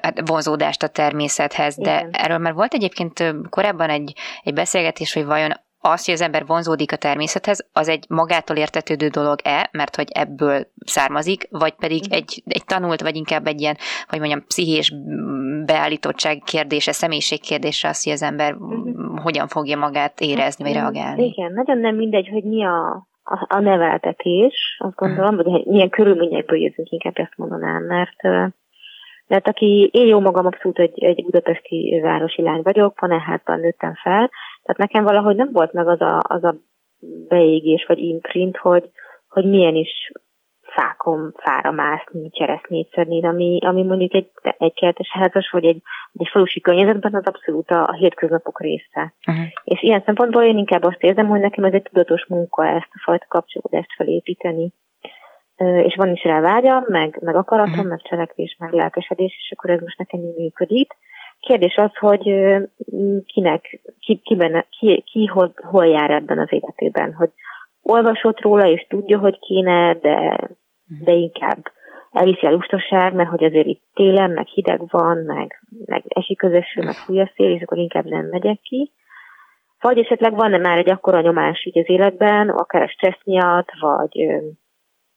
hát 0.00 0.28
vonzódást 0.28 0.82
a 0.82 0.88
természethez, 0.88 1.76
de 1.76 1.98
Igen. 1.98 2.10
erről 2.12 2.38
már 2.38 2.54
volt 2.54 2.74
egyébként 2.74 3.34
korábban 3.48 3.90
egy, 3.90 4.12
egy 4.42 4.54
beszélgetés, 4.54 5.12
hogy 5.12 5.24
vajon 5.24 5.52
az, 5.80 6.04
hogy 6.04 6.14
az 6.14 6.20
ember 6.20 6.46
vonzódik 6.46 6.92
a 6.92 6.96
természethez, 6.96 7.68
az 7.72 7.88
egy 7.88 8.04
magától 8.08 8.56
értetődő 8.56 9.08
dolog-e, 9.08 9.68
mert 9.72 9.96
hogy 9.96 10.08
ebből 10.12 10.66
származik, 10.84 11.48
vagy 11.50 11.72
pedig 11.72 12.02
egy, 12.10 12.42
egy 12.44 12.64
tanult, 12.64 13.00
vagy 13.00 13.16
inkább 13.16 13.46
egy 13.46 13.60
ilyen, 13.60 13.76
hogy 14.08 14.18
mondjam, 14.18 14.44
pszichés 14.46 14.94
beállítottság 15.66 16.42
kérdése, 16.44 16.92
személyiség 16.92 17.40
kérdése 17.40 17.88
az, 17.88 18.04
hogy 18.04 18.12
az 18.12 18.22
ember 18.22 18.54
mm. 18.54 19.16
hogyan 19.16 19.48
fogja 19.48 19.76
magát 19.76 20.20
érezni, 20.20 20.64
vagy 20.64 20.74
reagálni. 20.74 21.24
Igen, 21.24 21.52
nagyon 21.52 21.78
nem 21.78 21.96
mindegy, 21.96 22.28
hogy 22.28 22.44
mi 22.44 22.64
a, 22.64 23.06
a, 23.22 23.46
a 23.48 23.60
neveltetés, 23.60 24.76
azt 24.78 24.96
gondolom, 24.96 25.36
vagy 25.36 25.66
milyen 25.66 25.88
körülményekből 25.88 26.58
jövünk, 26.58 26.90
inkább 26.90 27.18
ezt 27.18 27.36
mondanám, 27.36 27.82
mert 27.82 28.52
mert 29.26 29.48
aki, 29.48 29.90
én 29.92 30.06
jó 30.06 30.20
magam 30.20 30.46
abszolút 30.46 30.78
egy, 30.78 31.04
egy 31.04 31.24
budapesti 31.24 32.00
városi 32.02 32.42
lány 32.42 32.60
vagyok, 32.62 32.94
panelházban 32.94 33.60
nőttem 33.60 33.94
fel, 33.94 34.30
tehát 34.62 34.78
nekem 34.78 35.04
valahogy 35.04 35.36
nem 35.36 35.48
volt 35.52 35.72
meg 35.72 35.88
az 35.88 36.00
a, 36.00 36.20
az 36.22 36.44
a 36.44 36.54
beégés 37.28 37.84
vagy 37.88 37.98
imprint, 37.98 38.56
hogy, 38.56 38.90
hogy 39.28 39.44
milyen 39.44 39.74
is 39.74 40.12
fákon 40.62 41.34
fára 41.36 41.70
mászni, 41.70 42.30
cseresznyét 42.30 42.90
szedni, 42.92 43.26
ami, 43.26 43.58
ami 43.62 43.82
mondjuk 43.82 44.14
egy, 44.14 44.30
egy 44.58 44.74
kertes 44.74 45.10
házas 45.10 45.50
vagy 45.50 45.64
egy, 45.64 45.82
egy 46.12 46.28
falusi 46.30 46.60
környezetben 46.60 47.14
az 47.14 47.26
abszolút 47.26 47.70
a, 47.70 47.88
a 47.88 47.92
hétköznapok 47.92 48.60
része. 48.60 49.14
Uh-huh. 49.26 49.44
És 49.64 49.82
ilyen 49.82 50.02
szempontból 50.04 50.42
én 50.42 50.58
inkább 50.58 50.82
azt 50.82 51.02
érzem, 51.02 51.26
hogy 51.26 51.40
nekem 51.40 51.64
ez 51.64 51.72
egy 51.72 51.82
tudatos 51.82 52.26
munka 52.26 52.66
ezt 52.66 52.90
a 52.90 53.00
fajta 53.04 53.26
kapcsolódást 53.28 53.94
felépíteni 53.96 54.72
és 55.64 55.94
van 55.94 56.12
is 56.12 56.22
rá 56.24 56.40
vágyam, 56.40 56.84
meg, 56.86 57.18
meg 57.20 57.34
akaratom, 57.34 57.72
uh-huh. 57.72 57.88
meg 57.88 58.02
cselekvés, 58.02 58.56
meg 58.58 58.72
lelkesedés, 58.72 59.36
és 59.40 59.52
akkor 59.56 59.70
ez 59.70 59.80
most 59.80 59.98
nekem 59.98 60.20
így 60.20 60.36
működik. 60.36 60.92
Kérdés 61.40 61.76
az, 61.76 61.96
hogy 61.96 62.22
kinek, 63.26 63.80
ki, 64.00 64.20
ki, 64.24 64.36
benne, 64.36 64.66
ki, 64.78 65.04
ki 65.06 65.26
hol, 65.26 65.52
hol 65.56 65.86
jár 65.86 66.10
ebben 66.10 66.38
az 66.38 66.52
életében, 66.52 67.14
hogy 67.14 67.30
olvasott 67.82 68.40
róla, 68.40 68.66
és 68.66 68.86
tudja, 68.88 69.18
hogy 69.18 69.38
kéne, 69.38 69.94
de, 69.94 70.16
uh-huh. 70.16 71.04
de 71.04 71.12
inkább 71.12 71.72
elviszi 72.10 72.46
a 72.46 72.50
lustaság, 72.50 73.14
mert 73.14 73.28
hogy 73.28 73.44
azért 73.44 73.66
itt 73.66 73.82
télen, 73.94 74.30
meg 74.30 74.46
hideg 74.46 74.80
van, 74.88 75.18
meg, 75.18 75.62
meg 75.84 76.02
esik 76.08 76.42
az 76.42 76.52
eső, 76.52 76.82
meg 76.82 76.94
fúj 76.94 77.20
a 77.20 77.30
szél, 77.36 77.50
és 77.50 77.62
akkor 77.62 77.78
inkább 77.78 78.04
nem 78.04 78.26
megyek 78.26 78.60
ki. 78.60 78.92
Vagy 79.80 79.98
esetleg 79.98 80.34
van-e 80.34 80.58
már 80.58 80.78
egy 80.78 80.90
akkora 80.90 81.20
nyomás 81.20 81.64
így 81.64 81.78
az 81.78 81.88
életben, 81.88 82.48
akár 82.48 82.82
a 82.82 82.88
stressz 82.88 83.24
miatt, 83.24 83.68
vagy 83.80 84.26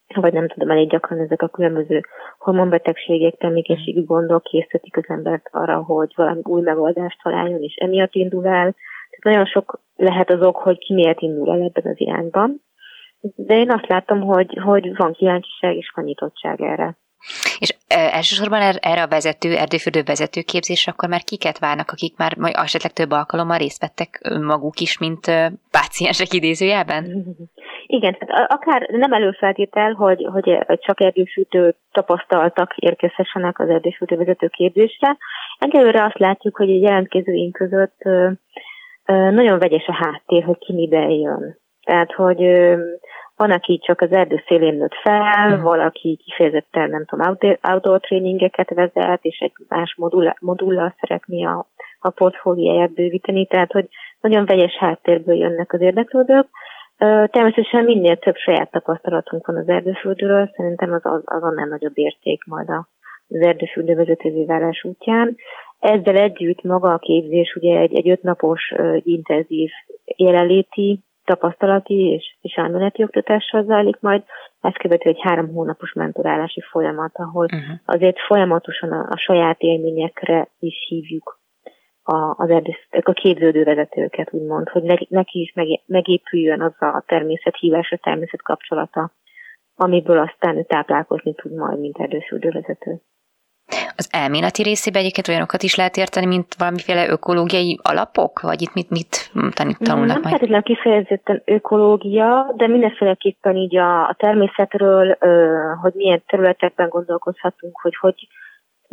vagy 0.08 0.34
nem 0.34 0.48
tudom, 0.48 0.70
elég 0.70 0.90
gyakran 0.90 1.20
ezek 1.20 1.42
a 1.42 1.48
különböző 1.48 2.02
hormonbetegségek, 2.38 3.38
termékenységi 3.38 4.02
gondok 4.02 4.44
készítik 4.44 4.98
az 4.98 5.04
embert 5.08 5.50
arra, 5.52 5.84
hogy 5.84 6.14
valami 6.16 6.40
új 6.44 6.62
megoldást 6.62 7.20
találjon, 7.24 7.62
és 7.62 7.76
emiatt 7.76 8.14
indul 8.14 8.46
el. 8.46 8.76
Tehát 9.10 9.24
nagyon 9.24 9.46
sok 9.46 9.82
lehet 9.96 10.30
az 10.30 10.42
ok, 10.42 10.58
hogy 10.58 10.78
ki 10.78 10.94
miért 10.94 11.22
indul 11.22 11.52
el 11.52 11.62
ebben 11.62 11.92
az 11.92 12.00
irányban. 12.00 12.62
De 13.36 13.58
én 13.58 13.72
azt 13.72 13.88
látom, 13.88 14.22
hogy, 14.22 14.58
hogy 14.64 14.96
van 14.96 15.14
kíváncsiság 15.14 15.76
és 15.76 15.92
van 15.96 16.06
nyitottság 16.06 16.62
erre. 16.62 16.98
És 17.60 17.76
e, 17.88 18.10
elsősorban 18.14 18.62
er, 18.62 18.78
erre 18.82 19.02
a 19.02 19.08
vezető, 19.08 19.56
erdőfürdő 19.56 20.04
vezetőképzésre 20.04 20.92
akkor 20.92 21.10
már 21.10 21.24
kiket 21.24 21.60
várnak, 21.60 21.92
akik 21.92 22.18
már 22.18 22.38
majd 22.38 22.54
esetleg 22.58 22.92
több 22.92 23.12
alkalommal 23.12 23.58
részt 23.58 23.82
vettek 23.82 24.20
maguk 24.42 24.80
is, 24.80 24.98
mint 24.98 25.26
páciensek 25.72 26.34
idézőjelben? 26.34 27.04
Igen, 27.86 28.16
tehát 28.20 28.52
akár 28.52 28.88
nem 28.92 29.13
előfeltétel, 29.13 29.92
hogy, 29.92 30.28
hogy 30.32 30.60
csak 30.80 31.02
erdősütő 31.02 31.75
tapasztaltak 31.92 32.78
érkezhessenek 32.78 33.60
az 33.60 33.70
erdősütő 33.70 34.16
vezető 34.16 34.48
képzésre. 34.48 35.18
Egyelőre 35.60 36.04
azt 36.04 36.20
látjuk, 36.20 36.58
hogy 36.58 36.70
a 36.70 36.80
jelentkezőink 36.82 37.54
között 37.54 37.98
nagyon 39.06 39.60
vegyes 39.60 39.86
a 39.88 39.94
háttér, 39.94 40.44
hogy 40.44 40.58
ki 40.58 40.74
mibe 40.74 41.10
jön. 41.10 41.58
Tehát, 41.84 42.12
hogy 42.12 42.40
van, 43.36 43.52
aki 43.52 43.80
csak 43.84 44.02
az 44.02 44.12
erdő 44.12 44.44
szélén 44.48 44.74
nőtt 44.74 44.96
fel, 45.02 45.58
mm. 45.58 45.62
valaki 45.62 46.20
kifejezetten, 46.24 46.90
nem 46.90 47.06
tudom, 47.06 47.38
outdoor, 47.62 48.00
tréningeket 48.00 48.70
vezet, 48.70 49.24
és 49.24 49.40
egy 49.40 49.54
más 49.68 49.96
modullal, 49.98 50.36
modullal 50.40 50.96
szeretné 51.00 51.44
a, 51.44 51.68
a 52.00 52.10
portfóliáját 52.10 52.94
bővíteni, 52.94 53.46
tehát, 53.46 53.72
hogy 53.72 53.88
nagyon 54.22 54.46
vegyes 54.46 54.78
háttérből 54.78 55.36
jönnek 55.36 55.74
az 55.74 55.82
érdeklődők. 55.82 56.48
Természetesen 56.98 57.84
minél 57.84 58.18
több 58.18 58.36
saját 58.36 58.72
tapasztalatunk 58.72 59.48
van 59.48 59.56
az 59.56 59.68
erdőfürdőről, 59.68 60.52
szerintem 60.56 60.94
az, 60.94 61.06
az, 61.06 61.22
az 61.26 61.44
annál 61.44 61.68
nagyobb 61.68 61.98
érték 61.98 62.46
majd 62.46 62.70
az 62.70 63.42
erdőfürdő 63.42 63.96
vezetővé 63.96 64.46
válás 64.46 64.84
útján. 64.84 65.36
Ezzel 65.80 66.16
együtt 66.16 66.62
maga 66.64 66.94
a 66.94 66.98
képzés 66.98 67.56
ugye 67.56 67.80
egy, 67.80 67.96
egy 67.96 68.10
ötnapos, 68.10 68.70
egy 68.72 69.08
intenzív 69.08 69.70
jelenléti, 70.16 71.04
tapasztalati 71.26 71.94
és, 71.94 72.36
és 72.42 72.54
elméleti 72.54 73.04
oktatással 73.04 73.64
zajlik 73.64 74.00
majd, 74.00 74.24
ezt 74.62 74.78
követő 74.78 75.10
egy 75.10 75.22
három 75.22 75.54
hónapos 75.54 75.94
mentorálási 75.94 76.62
folyamat, 76.62 77.12
ahol 77.14 77.46
uh-huh. 77.46 77.80
azért 77.86 78.20
folyamatosan 78.20 78.92
a, 78.92 79.08
a 79.10 79.18
saját 79.18 79.60
élményekre 79.60 80.50
is 80.60 80.86
hívjuk 80.88 81.42
a, 82.04 82.34
az 82.38 82.50
erdész, 82.50 82.88
a 82.90 83.12
képződő 83.12 83.64
vezetőket, 83.64 84.34
úgymond, 84.34 84.70
hogy 84.70 85.08
neki 85.10 85.40
is 85.40 85.54
megépüljön 85.86 86.62
az 86.62 86.74
a 86.80 87.04
természet 87.06 87.56
hívása, 87.56 87.98
természet 87.98 88.42
kapcsolata, 88.42 89.12
amiből 89.76 90.18
aztán 90.18 90.58
ő 90.58 90.64
táplálkozni 90.64 91.34
tud 91.34 91.54
majd, 91.54 91.80
mint 91.80 92.00
erdőszűrő 92.00 92.50
vezető. 92.50 93.02
Az 93.96 94.10
elméleti 94.12 94.64
részében 94.64 95.02
egyébként 95.02 95.28
olyanokat 95.28 95.64
is 95.64 95.76
lehet 95.76 95.98
érteni, 95.98 96.26
mint 96.26 96.56
valamiféle 96.58 97.10
ökológiai 97.10 97.80
alapok? 97.82 98.42
Vagy 98.42 98.62
itt 98.62 98.74
mit, 98.74 98.90
mit 98.90 99.32
tanulnak 99.34 99.88
Nem 99.88 100.22
majd? 100.22 100.30
feltétlenül 100.30 100.64
kifejezetten 100.64 101.42
ökológia, 101.46 102.54
de 102.56 102.68
mindenféleképpen 102.68 103.56
így 103.56 103.78
a, 103.78 104.08
a 104.08 104.16
természetről, 104.18 105.18
hogy 105.82 105.94
milyen 105.94 106.24
területekben 106.28 106.90
gondolkozhatunk, 106.90 107.80
hogy 107.82 107.96
hogy 107.96 108.28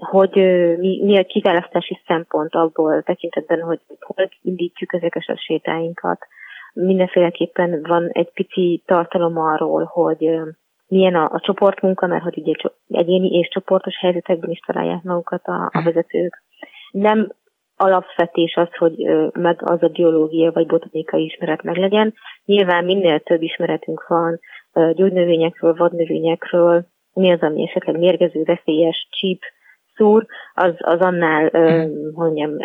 hogy 0.00 0.34
mi, 0.78 1.02
mi 1.02 1.18
a 1.18 1.24
kiválasztási 1.24 2.00
szempont 2.06 2.54
abból 2.54 3.02
tekintetben, 3.02 3.60
hogy 3.60 3.80
hol 4.00 4.28
indítjuk 4.42 4.92
ezeket 4.94 5.22
a 5.26 5.36
sétáinkat. 5.36 6.18
Mindenféleképpen 6.72 7.82
van 7.82 8.08
egy 8.08 8.30
pici 8.32 8.82
tartalom 8.86 9.38
arról, 9.38 9.84
hogy 9.84 10.40
milyen 10.88 11.14
a, 11.14 11.30
a 11.32 11.40
csoportmunka, 11.40 12.06
mert 12.06 12.22
hogy 12.22 12.38
ugye 12.38 12.52
egyéni 12.88 13.38
és 13.38 13.48
csoportos 13.48 13.98
helyzetekben 13.98 14.50
is 14.50 14.58
találják 14.58 15.02
magukat 15.02 15.46
a, 15.46 15.70
a 15.72 15.82
vezetők. 15.84 16.42
Nem 16.90 17.32
alapvetés 17.76 18.54
az, 18.54 18.74
hogy 18.78 18.94
meg 19.32 19.60
az 19.62 19.82
a 19.82 19.88
biológia 19.88 20.52
vagy 20.52 20.66
botanikai 20.66 21.24
ismeret 21.24 21.62
meg 21.62 21.76
legyen. 21.76 22.14
Nyilván 22.44 22.84
minél 22.84 23.20
több 23.20 23.42
ismeretünk 23.42 24.06
van 24.06 24.40
gyógynövényekről, 24.72 25.74
vadnövényekről, 25.74 26.86
mi 27.12 27.32
az, 27.32 27.40
ami 27.40 27.62
esetleg 27.68 27.98
mérgező, 27.98 28.42
veszélyes, 28.42 29.08
csíp, 29.10 29.42
szúr, 30.00 30.26
az, 30.54 30.74
az 30.78 31.00
annál, 31.00 31.48
hmm. 31.48 31.68
hogy 31.68 31.90
mondjam, 32.12 32.56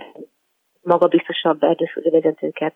magabiztosabb 0.81 1.63
erdőszűrővezetőket 1.63 2.75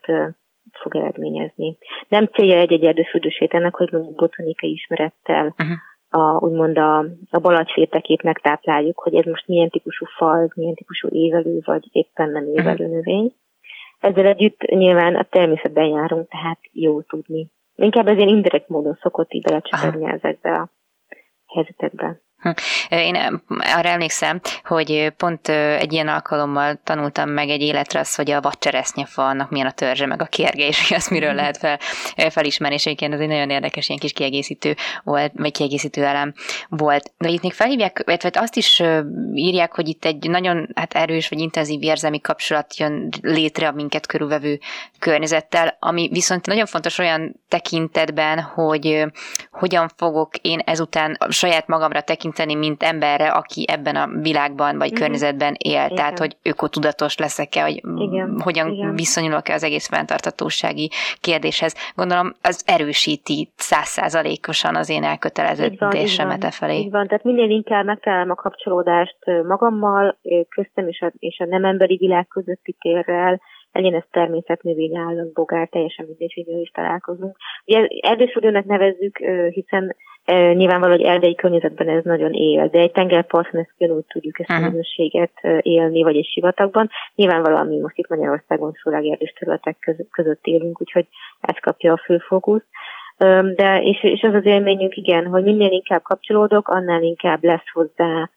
fog 0.72 0.96
eredményezni. 0.96 1.78
Nem 2.08 2.26
célja 2.26 2.58
egy-egy 2.58 2.84
erdőfürdősét 2.84 3.54
ennek, 3.54 3.74
hogy 3.74 3.92
mondjuk 3.92 4.14
botanikai 4.14 4.70
ismerettel 4.70 5.54
uh-huh. 5.58 5.76
a, 6.08 6.44
úgymond 6.44 6.78
a, 6.78 6.98
a 7.30 7.38
balacsfétekét 7.38 8.22
megtápláljuk, 8.22 8.98
hogy 8.98 9.14
ez 9.14 9.24
most 9.24 9.46
milyen 9.46 9.70
típusú 9.70 10.06
fal, 10.16 10.52
milyen 10.54 10.74
típusú 10.74 11.08
évelő, 11.08 11.60
vagy 11.64 11.88
éppen 11.92 12.30
nem 12.30 12.44
mhm. 12.44 12.58
évelő 12.58 12.84
uh-huh. 12.84 12.90
növény. 12.90 13.34
Ezzel 14.00 14.26
együtt 14.26 14.60
nyilván 14.60 15.14
a 15.14 15.22
természetben 15.22 15.86
járunk, 15.86 16.28
tehát 16.28 16.58
jó 16.72 17.00
tudni. 17.00 17.50
Inkább 17.74 18.06
ez 18.08 18.16
ilyen 18.16 18.28
indirekt 18.28 18.68
módon 18.68 18.98
szokott 19.02 19.32
így 19.32 19.42
belecsapni 19.42 20.06
ezekbe 20.06 20.50
a 20.50 20.70
helyzetekbe. 21.46 22.20
Hm. 22.40 22.50
Én 22.88 23.42
arra 23.76 23.88
emlékszem, 23.88 24.40
hogy 24.64 25.12
pont 25.16 25.48
egy 25.48 25.92
ilyen 25.92 26.08
alkalommal 26.08 26.80
tanultam 26.84 27.30
meg 27.30 27.48
egy 27.48 27.62
életre 27.62 28.00
azt, 28.00 28.16
hogy 28.16 28.30
a 28.30 28.40
vadcseresznyefa 28.40 29.26
annak 29.26 29.50
milyen 29.50 29.66
a 29.66 29.70
törzse, 29.72 30.06
meg 30.06 30.22
a 30.22 30.26
kérge, 30.26 30.66
és 30.66 30.88
hogy 30.88 30.96
azt 30.96 31.10
miről 31.10 31.34
lehet 31.34 31.56
fel, 31.56 31.78
felismerni, 32.30 32.74
és 32.74 32.86
egyébként 32.86 33.14
ez 33.14 33.20
egy 33.20 33.28
nagyon 33.28 33.50
érdekes 33.50 33.88
ilyen 33.88 34.00
kis 34.00 34.12
kiegészítő 34.12 34.76
volt, 35.04 35.32
vagy 35.34 35.52
kiegészítő 35.52 36.04
elem 36.04 36.34
volt. 36.68 37.12
De 37.18 37.28
itt 37.28 37.42
még 37.42 37.52
felhívják, 37.52 38.02
vagy 38.04 38.30
azt 38.32 38.56
is 38.56 38.82
írják, 39.34 39.74
hogy 39.74 39.88
itt 39.88 40.04
egy 40.04 40.30
nagyon 40.30 40.68
hát 40.74 40.94
erős 40.94 41.28
vagy 41.28 41.38
intenzív 41.38 41.82
érzelmi 41.82 42.20
kapcsolat 42.20 42.76
jön 42.76 43.08
létre 43.22 43.68
a 43.68 43.72
minket 43.72 44.06
körülvevő 44.06 44.58
környezettel, 44.98 45.76
ami 45.80 46.08
viszont 46.12 46.46
nagyon 46.46 46.66
fontos 46.66 46.98
olyan 46.98 47.40
tekintetben, 47.48 48.40
hogy 48.40 49.04
hogyan 49.50 49.90
fogok 49.96 50.36
én 50.36 50.58
ezután 50.58 51.18
saját 51.28 51.66
magamra 51.66 52.00
tekinteni, 52.00 52.28
mint 52.54 52.82
emberre, 52.82 53.28
aki 53.28 53.64
ebben 53.68 53.96
a 53.96 54.08
világban 54.20 54.78
vagy 54.78 54.90
mm-hmm. 54.90 55.00
környezetben 55.00 55.54
él. 55.58 55.84
Igen. 55.84 55.94
Tehát, 55.94 56.18
hogy 56.18 56.36
ökotudatos 56.42 57.16
leszek-e, 57.18 57.62
hogy 57.62 57.80
igen. 57.96 58.40
hogyan 58.42 58.72
Igen. 58.72 58.94
viszonyulok-e 58.94 59.54
az 59.54 59.64
egész 59.64 59.88
fenntartatósági 59.88 60.90
kérdéshez. 61.20 61.74
Gondolom, 61.94 62.34
az 62.42 62.64
erősíti 62.66 63.52
százszázalékosan 63.56 64.76
az 64.76 64.88
én 64.90 65.04
elköteleződésemet 65.04 66.44
e 66.44 66.50
felé. 66.50 66.78
Így 66.78 66.90
van, 66.90 67.06
tehát 67.06 67.24
minél 67.24 67.50
inkább 67.50 67.84
megtalálom 67.84 68.30
a 68.30 68.34
kapcsolódást 68.34 69.18
magammal, 69.46 70.18
köztem 70.48 70.88
és 70.88 71.00
a, 71.00 71.12
és 71.18 71.38
a 71.38 71.44
nem 71.44 71.64
emberi 71.64 71.96
világ 71.96 72.26
közötti 72.26 72.76
térrel, 72.80 73.40
legyen 73.72 73.94
ez 73.94 74.04
természet, 74.10 74.62
növény, 74.62 74.96
állat, 74.96 75.32
bogár, 75.32 75.68
teljesen 75.68 76.06
mindegy, 76.06 76.32
hogy 76.34 76.60
is 76.60 76.70
találkozunk. 76.70 77.36
Ugye 77.66 77.86
erdősülőnek 78.00 78.64
nevezzük, 78.64 79.16
hiszen 79.50 79.96
nyilvánvaló, 80.54 80.92
hogy 80.92 81.02
erdei 81.02 81.34
környezetben 81.34 81.88
ez 81.88 82.04
nagyon 82.04 82.32
él, 82.32 82.68
de 82.68 82.78
egy 82.78 82.92
tengerparton 82.92 83.60
ezt 83.60 83.74
ugyanúgy 83.78 84.04
tudjuk 84.04 84.40
ezt 84.40 84.50
a 84.50 84.68
minőséget 84.68 85.32
élni, 85.60 86.02
vagy 86.02 86.16
egy 86.16 86.28
sivatagban. 86.32 86.90
Nyilvánvalóan 87.14 87.66
mi 87.66 87.78
most 87.78 87.98
itt 87.98 88.08
Magyarországon 88.08 88.72
főleg 88.72 89.04
erdős 89.04 89.32
területek 89.38 89.96
között 90.10 90.46
élünk, 90.46 90.80
úgyhogy 90.80 91.06
ez 91.40 91.56
kapja 91.60 91.92
a 91.92 92.02
fő 92.04 92.18
fókusz. 92.18 92.64
De, 93.54 93.80
és, 93.82 94.02
és 94.02 94.22
az 94.22 94.34
az 94.34 94.44
élményünk, 94.44 94.96
igen, 94.96 95.26
hogy 95.26 95.42
minél 95.42 95.70
inkább 95.70 96.02
kapcsolódok, 96.02 96.68
annál 96.68 97.02
inkább 97.02 97.44
lesz 97.44 97.70
hozzá 97.72 98.30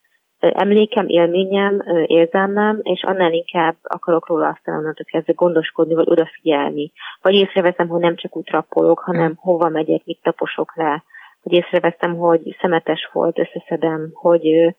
emlékem, 0.51 1.07
élményem, 1.07 1.83
érzelmem, 2.05 2.79
és 2.81 3.03
annál 3.03 3.33
inkább 3.33 3.75
akarok 3.83 4.27
róla 4.27 4.47
aztán 4.47 4.77
onnantól 4.77 5.05
kezdve 5.12 5.33
gondoskodni, 5.35 5.93
vagy 5.93 6.09
odafigyelni. 6.09 6.91
Vagy 7.21 7.33
észreveszem, 7.33 7.88
hogy 7.88 8.01
nem 8.01 8.15
csak 8.15 8.35
útrapolok, 8.35 9.00
hanem 9.00 9.25
hmm. 9.25 9.35
hova 9.38 9.69
megyek, 9.69 10.01
mit 10.05 10.19
taposok 10.23 10.75
le. 10.75 11.03
Hogy 11.43 11.53
észreveszem, 11.53 12.15
hogy 12.15 12.57
szemetes 12.62 13.09
volt, 13.13 13.39
összeszedem, 13.39 14.09
hogy, 14.13 14.75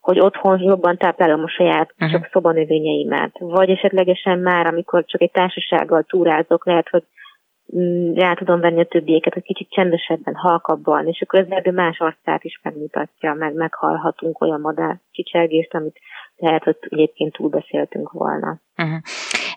hogy 0.00 0.20
otthon 0.20 0.60
jobban 0.60 0.96
táplálom 0.96 1.42
a 1.42 1.48
saját 1.48 1.92
uh-huh. 1.92 2.10
csak 2.10 2.28
szobanövényeimet. 2.32 3.36
Vagy 3.38 3.70
esetlegesen 3.70 4.38
már, 4.38 4.66
amikor 4.66 5.04
csak 5.04 5.20
egy 5.20 5.30
társasággal 5.30 6.02
túrázok, 6.02 6.66
lehet, 6.66 6.88
hogy 6.88 7.02
Mm, 7.02 7.23
rá 8.14 8.34
tudom 8.34 8.60
venni 8.60 8.80
a 8.80 8.84
többieket, 8.84 9.32
hogy 9.32 9.42
kicsit 9.42 9.70
csendesebben, 9.70 10.34
halkabban, 10.34 11.06
és 11.06 11.20
akkor 11.20 11.46
erdő 11.48 11.70
más 11.70 11.98
arcát 11.98 12.44
is 12.44 12.60
megmutatja, 12.62 13.34
meg 13.34 13.54
meghallhatunk 13.54 14.40
olyan 14.40 14.60
madár 14.60 15.00
csicsergést, 15.10 15.74
amit 15.74 15.98
lehet, 16.36 16.64
hogy 16.64 16.76
egyébként 16.80 17.32
túlbeszéltünk 17.32 18.10
volna. 18.10 18.60
Uh-huh. 18.76 18.98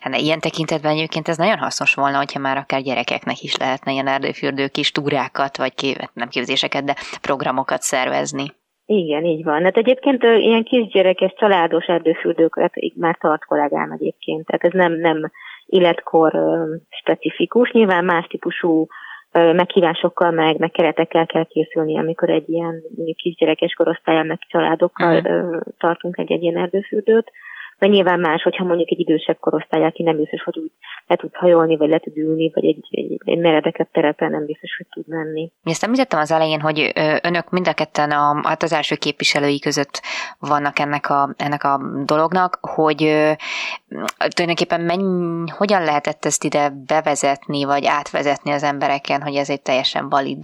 Hát 0.00 0.16
ilyen 0.16 0.40
tekintetben 0.40 0.92
egyébként 0.92 1.28
ez 1.28 1.36
nagyon 1.36 1.58
hasznos 1.58 1.94
volna, 1.94 2.16
hogyha 2.16 2.38
már 2.38 2.56
akár 2.56 2.80
gyerekeknek 2.80 3.40
is 3.40 3.56
lehetne 3.56 3.92
ilyen 3.92 4.06
erdőfürdő 4.06 4.68
kis 4.68 4.92
túrákat, 4.92 5.56
vagy 5.56 5.74
kép, 5.74 6.10
nem 6.12 6.28
képzéseket, 6.28 6.84
de 6.84 6.94
programokat 7.20 7.80
szervezni. 7.80 8.44
Igen, 8.86 9.24
így 9.24 9.44
van. 9.44 9.64
Hát 9.64 9.76
egyébként 9.76 10.22
ilyen 10.22 10.64
kisgyerekes, 10.64 11.34
családos 11.36 11.84
erdőfürdőket 11.84 12.72
már 12.94 13.16
tart 13.20 13.44
kollégám 13.44 13.92
egyébként. 13.92 14.46
Tehát 14.46 14.64
ez 14.64 14.72
nem, 14.72 14.92
nem 14.92 15.30
életkor 15.68 16.32
specifikus. 17.00 17.70
Nyilván 17.70 18.04
más 18.04 18.26
típusú 18.26 18.86
meghívásokkal, 19.32 20.30
meg, 20.30 20.58
meg 20.58 20.70
keretekkel 20.70 21.26
kell 21.26 21.44
készülni, 21.44 21.98
amikor 21.98 22.30
egy 22.30 22.48
ilyen 22.48 22.82
kisgyerekes 23.16 23.72
korosztályán, 23.72 24.26
meg 24.26 24.38
családokkal 24.48 25.16
uh-huh. 25.16 25.60
tartunk 25.78 26.18
egy-egy 26.18 26.42
ilyen 26.42 26.56
erdőfürdőt. 26.56 27.32
De 27.78 27.86
nyilván 27.86 28.20
más, 28.20 28.42
hogyha 28.42 28.64
mondjuk 28.64 28.90
egy 28.90 29.00
idősebb 29.00 29.38
korosztály, 29.40 29.84
aki 29.84 30.02
nem 30.02 30.16
biztos, 30.16 30.42
hogy 30.42 30.58
úgy 30.58 30.70
le 31.06 31.16
tud 31.16 31.34
hajolni, 31.34 31.76
vagy 31.76 31.88
le 31.88 31.98
tud 31.98 32.16
ülni, 32.16 32.50
vagy 32.54 32.64
egy, 32.64 32.86
egy, 32.90 33.20
egy 33.24 33.38
meredeket 33.38 33.88
terepen 33.92 34.30
nem 34.30 34.44
biztos, 34.44 34.76
hogy 34.76 34.86
tud 34.90 35.14
menni. 35.14 35.52
Ezt 35.64 35.84
említettem 35.84 36.20
az 36.20 36.30
elején, 36.30 36.60
hogy 36.60 36.92
önök 37.22 37.50
mind 37.50 37.68
a 37.68 37.72
ketten 37.72 38.10
a, 38.10 38.40
hát 38.42 38.62
az 38.62 38.72
első 38.72 38.94
képviselői 38.94 39.58
között 39.58 40.00
vannak 40.38 40.78
ennek 40.78 41.10
a, 41.10 41.34
ennek 41.36 41.64
a 41.64 41.80
dolognak, 42.04 42.58
hogy 42.60 42.96
tulajdonképpen 44.18 44.80
menny, 44.80 45.48
hogyan 45.56 45.84
lehetett 45.84 46.24
ezt 46.24 46.44
ide 46.44 46.72
bevezetni, 46.86 47.64
vagy 47.64 47.86
átvezetni 47.86 48.50
az 48.50 48.62
embereken, 48.62 49.22
hogy 49.22 49.34
ez 49.34 49.50
egy 49.50 49.62
teljesen 49.62 50.08
valid 50.08 50.38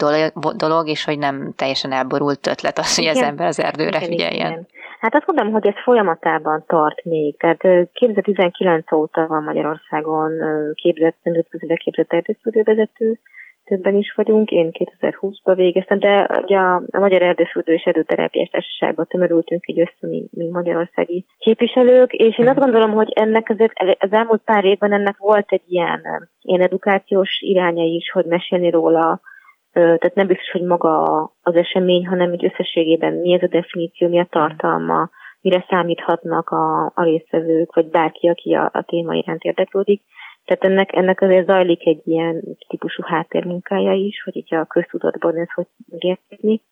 dolog, 0.56 0.88
és 0.88 1.04
hogy 1.04 1.18
nem 1.18 1.52
teljesen 1.56 1.92
elborult 1.92 2.46
ötlet 2.46 2.78
az, 2.78 2.94
hogy 2.94 3.04
igen. 3.04 3.16
az 3.16 3.22
ember 3.22 3.46
az 3.46 3.60
erdőre 3.60 3.96
igen, 3.96 4.08
figyeljen. 4.08 4.50
Igen. 4.50 4.66
Hát 5.04 5.14
azt 5.14 5.26
mondom, 5.26 5.52
hogy 5.52 5.66
ez 5.66 5.82
folyamatában 5.82 6.64
tart 6.66 7.04
még. 7.04 7.36
Tehát 7.38 7.88
2019 7.92 8.92
óta 8.92 9.26
van 9.26 9.42
Magyarországon 9.42 10.32
képzett, 10.74 11.16
nemzetközileg 11.22 11.76
képzett 11.76 12.12
erdőszűrővezető, 12.12 13.18
többen 13.64 13.94
is 13.94 14.12
vagyunk. 14.16 14.50
Én 14.50 14.70
2020-ban 14.72 15.52
végeztem, 15.56 15.98
de 15.98 16.40
ugye 16.42 16.56
a, 16.56 16.74
a 16.74 16.98
Magyar 16.98 17.22
Erdőszűrő 17.22 17.72
és 17.74 17.82
Erdőterápiás 17.82 18.48
Társaságban 18.48 19.06
tömörültünk 19.06 19.68
így 19.68 19.80
össze, 19.80 20.06
mi, 20.06 20.28
mi 20.30 20.48
magyarországi 20.48 21.24
képviselők, 21.38 22.12
és 22.12 22.38
én 22.38 22.48
azt 22.48 22.58
gondolom, 22.58 22.90
hogy 22.90 23.12
ennek 23.14 23.48
azért 23.48 23.72
az 23.98 24.12
elmúlt 24.12 24.42
pár 24.44 24.64
évben 24.64 24.92
ennek 24.92 25.16
volt 25.16 25.52
egy 25.52 25.64
ilyen, 25.68 26.28
ilyen 26.40 26.60
edukációs 26.60 27.40
iránya 27.40 27.84
is, 27.84 28.10
hogy 28.10 28.24
mesélni 28.24 28.70
róla, 28.70 29.20
tehát 29.74 30.14
nem 30.14 30.26
biztos, 30.26 30.50
hogy 30.50 30.62
maga 30.62 31.02
az 31.42 31.54
esemény, 31.54 32.06
hanem 32.06 32.32
egy 32.32 32.44
összességében 32.44 33.12
mi 33.12 33.32
ez 33.32 33.42
a 33.42 33.46
definíció, 33.46 34.08
mi 34.08 34.18
a 34.18 34.26
tartalma, 34.30 35.10
mire 35.40 35.64
számíthatnak 35.68 36.50
a, 36.50 36.84
a 36.94 37.02
résztvevők, 37.02 37.74
vagy 37.74 37.86
bárki, 37.86 38.28
aki 38.28 38.54
a, 38.54 38.70
a 38.72 38.82
téma 38.82 39.14
iránt 39.14 39.42
érdeklődik. 39.42 40.02
Tehát 40.44 40.64
ennek, 40.64 40.96
ennek 40.96 41.20
azért 41.20 41.46
zajlik 41.46 41.86
egy 41.86 42.00
ilyen 42.04 42.42
típusú 42.68 43.02
háttérmunkája 43.02 43.92
is, 43.92 44.22
hogy 44.22 44.36
így 44.36 44.54
a 44.54 44.64
köztudatban 44.64 45.36
ez 45.36 45.52
hogy 45.54 45.66
megérteni. 45.90 46.62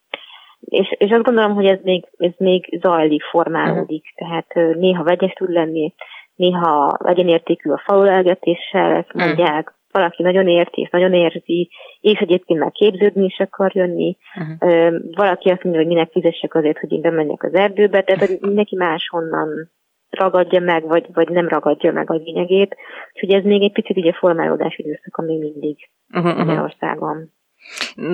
És, 0.61 0.95
és 0.99 1.11
azt 1.11 1.23
gondolom, 1.23 1.55
hogy 1.55 1.67
ez 1.67 1.79
még, 1.83 2.05
ez 2.17 2.33
még 2.37 2.79
zajlik, 2.81 3.23
formálódik, 3.23 4.13
tehát 4.15 4.55
néha 4.55 5.03
vegyes 5.03 5.33
tud 5.33 5.51
lenni, 5.51 5.95
néha 6.35 6.99
egyenértékű 7.05 7.71
a 7.71 7.83
falulelgetéssel, 7.85 8.97
ezt 8.97 9.13
mondják, 9.13 9.75
valaki 9.93 10.23
nagyon 10.23 10.49
érti 10.49 10.81
és 10.81 10.91
nagyon 10.91 11.15
érzi, 11.15 11.71
és 12.01 12.19
egyébként 12.19 12.61
már 12.61 12.71
képződni 12.71 13.25
is 13.25 13.39
akar 13.39 13.71
jönni. 13.75 14.17
Uh-huh. 14.35 14.95
Valaki 15.15 15.49
azt 15.49 15.63
mondja, 15.63 15.83
hogy 15.83 15.91
minek 15.91 16.11
fizessek 16.11 16.55
azért, 16.55 16.79
hogy 16.79 16.93
én 16.93 17.01
bemenjek 17.01 17.43
az 17.43 17.55
erdőbe, 17.55 18.03
tehát 18.03 18.27
hogy 18.27 18.39
mindenki 18.41 18.77
máshonnan 18.77 19.71
ragadja 20.11 20.61
meg, 20.61 20.87
vagy, 20.87 21.07
vagy 21.13 21.29
nem 21.29 21.49
ragadja 21.49 21.93
meg 21.93 22.11
a 22.11 22.15
lényegét. 22.15 22.77
Úgyhogy 23.13 23.33
ez 23.33 23.45
még 23.45 23.63
egy 23.63 23.73
picit 23.73 23.97
ugye 23.97 24.13
formálódás 24.13 24.77
időszak, 24.77 25.17
ami 25.17 25.39
mindig 25.39 25.77
uh-huh. 26.15 26.37
Magyarországon. 26.37 27.33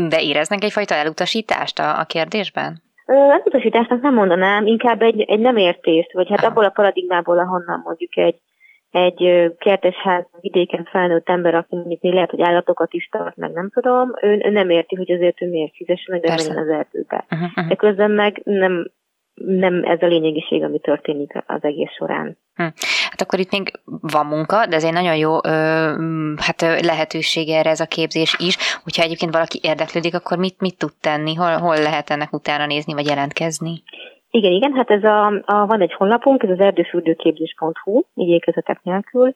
De 0.09 0.23
éreznek 0.23 0.63
egyfajta 0.63 0.95
elutasítást 0.95 1.79
a, 1.79 2.01
a 2.01 2.05
kérdésben? 2.05 2.83
Elutasításnak 3.07 4.01
nem 4.01 4.15
mondanám, 4.15 4.67
inkább 4.67 5.03
egy, 5.03 5.21
egy 5.21 5.39
nem 5.39 5.57
értést, 5.57 6.13
vagy 6.13 6.29
hát 6.29 6.45
abból 6.45 6.65
a 6.65 6.71
paradigmából, 6.71 7.39
ahonnan 7.39 7.81
mondjuk 7.85 8.17
egy 8.17 8.41
egy 8.91 9.53
kertesház 9.59 10.25
vidéken 10.41 10.89
felnőtt 10.91 11.29
ember, 11.29 11.55
aki 11.55 11.75
mondjuk 11.77 12.01
még 12.01 12.13
lehet, 12.13 12.31
hogy 12.31 12.43
állatokat 12.43 12.93
is 12.93 13.09
tart, 13.11 13.37
meg 13.37 13.53
nem 13.53 13.71
tudom, 13.71 14.13
ő, 14.23 14.41
ő 14.45 14.51
nem 14.51 14.71
érti, 14.71 14.97
hogy 14.97 15.13
azért 15.13 15.43
ő 15.43 15.49
miért 15.49 15.75
fizessen 15.75 16.21
meg, 16.21 16.29
menjen 16.29 16.57
az 16.57 16.69
erdőbe. 16.69 17.25
Uh-huh, 17.31 17.49
uh-huh. 17.49 17.69
De 17.69 17.75
közben 17.75 18.11
meg 18.11 18.41
nem, 18.45 18.91
nem 19.35 19.85
ez 19.85 20.03
a 20.03 20.07
lényegiség, 20.07 20.63
ami 20.63 20.79
történik 20.79 21.33
az 21.47 21.65
egész 21.65 21.91
során. 21.97 22.39
Hm. 22.55 22.63
Hát 23.11 23.21
akkor 23.21 23.39
itt 23.39 23.51
még 23.51 23.73
van 24.01 24.27
munka, 24.27 24.67
de 24.67 24.77
ez 24.77 24.85
egy 24.85 24.93
nagyon 24.93 25.17
jó 25.17 25.35
ö, 25.45 25.93
hát 26.37 26.61
lehetőség 26.61 27.49
erre 27.49 27.71
ez 27.71 27.81
a 27.81 27.87
képzés 27.87 28.37
is. 28.39 28.57
Hogyha 28.83 29.03
egyébként 29.03 29.33
valaki 29.33 29.59
érdeklődik, 29.63 30.15
akkor 30.15 30.39
mit, 30.39 30.61
mit 30.61 30.79
tud 30.79 30.93
tenni? 31.01 31.35
Hol, 31.35 31.57
hol 31.57 31.77
lehet 31.77 32.11
ennek 32.11 32.33
utána 32.33 32.67
nézni, 32.67 32.93
vagy 32.93 33.07
jelentkezni? 33.07 33.83
Igen, 34.31 34.53
igen, 34.53 34.73
hát 34.73 34.91
ez 34.91 35.05
a, 35.05 35.27
a, 35.27 35.67
van 35.67 35.81
egy 35.81 35.93
honlapunk, 35.93 36.43
ez 36.43 36.51
az 36.51 36.61
erdőfürdőképzés.hu, 36.61 38.03
így 38.15 38.29
ékezetek 38.29 38.83
nélkül, 38.83 39.35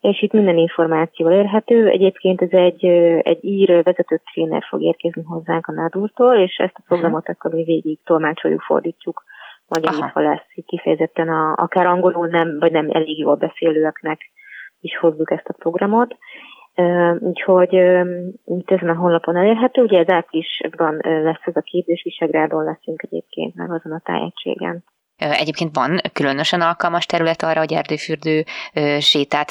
és 0.00 0.22
itt 0.22 0.32
minden 0.32 0.56
információ 0.56 1.26
elérhető. 1.26 1.88
Egyébként 1.88 2.42
ez 2.42 2.50
egy, 2.50 2.84
egy 3.22 3.44
ír 3.44 3.82
vezető 3.82 4.20
tréner 4.32 4.62
fog 4.68 4.82
érkezni 4.82 5.22
hozzánk 5.22 5.66
a 5.66 5.72
Nádúrtól, 5.72 6.34
és 6.34 6.56
ezt 6.56 6.74
a 6.76 6.82
programot 6.86 7.20
uh-huh. 7.20 7.36
akkor 7.38 7.52
mi 7.52 7.64
végig 7.64 7.98
tolmácsoljuk, 8.04 8.60
fordítjuk, 8.60 9.24
magyarítva 9.66 10.20
lesz 10.20 10.64
kifejezetten 10.66 11.28
a, 11.28 11.52
akár 11.56 11.86
angolul 11.86 12.26
nem, 12.26 12.58
vagy 12.58 12.72
nem 12.72 12.88
elég 12.90 13.18
jól 13.18 13.34
beszélőeknek 13.34 14.20
is 14.80 14.98
hozzuk 14.98 15.30
ezt 15.30 15.48
a 15.48 15.54
programot. 15.58 16.16
Úgyhogy 17.18 17.72
itt 18.44 18.70
ezen 18.70 18.88
a 18.88 18.94
honlapon 18.94 19.36
elérhető, 19.36 19.82
ugye 19.82 19.98
ez 19.98 20.08
áprilisban 20.08 21.00
lesz 21.02 21.42
ez 21.44 21.56
a 21.56 21.60
képzés, 21.60 22.02
Visegrádon 22.02 22.64
leszünk 22.64 23.02
egyébként 23.02 23.54
meg 23.54 23.70
azon 23.70 23.92
a 23.92 24.00
tájegységen. 24.04 24.84
Egyébként 25.16 25.74
van 25.76 26.00
különösen 26.12 26.60
alkalmas 26.60 27.06
terület 27.06 27.42
arra, 27.42 27.58
hogy 27.58 27.72
erdőfürdő 27.72 28.44
sétát 28.98 29.48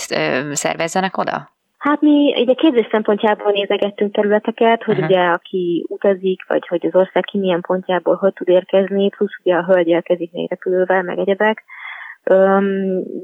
szervezzenek 0.52 1.18
oda? 1.18 1.50
Hát 1.78 2.02
mi 2.02 2.42
ugye 2.42 2.54
képzés 2.54 2.88
szempontjából 2.92 3.52
nézegettünk 3.52 4.14
területeket, 4.14 4.84
hogy 4.84 4.94
uh-huh. 4.94 5.10
ugye 5.10 5.26
aki 5.26 5.86
utazik, 5.90 6.46
vagy 6.48 6.68
hogy 6.68 6.86
az 6.86 6.96
ország 6.96 7.24
ki 7.24 7.38
milyen 7.38 7.62
pontjából 7.62 8.16
hogy 8.16 8.34
tud 8.34 8.48
érkezni, 8.48 9.10
plusz 9.10 9.40
ugye 9.44 9.56
a 9.56 9.66
hölgy 9.66 9.88
érkezik 9.88 10.32
még 10.32 10.50
repülővel, 10.50 11.04
meg 11.04 11.18
egyebek. 11.18 11.64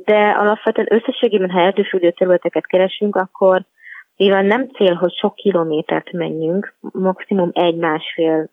De 0.04 0.36
alapvetően 0.38 0.88
összességében, 0.90 1.50
ha 1.50 1.62
erdősülő 1.62 2.12
területeket 2.12 2.66
keresünk, 2.66 3.16
akkor 3.16 3.66
mivel 4.18 4.44
nem 4.44 4.70
cél, 4.70 4.94
hogy 4.94 5.14
sok 5.14 5.36
kilométert 5.36 6.12
menjünk, 6.12 6.76
maximum 6.80 7.50
egy-másfél, 7.54 8.50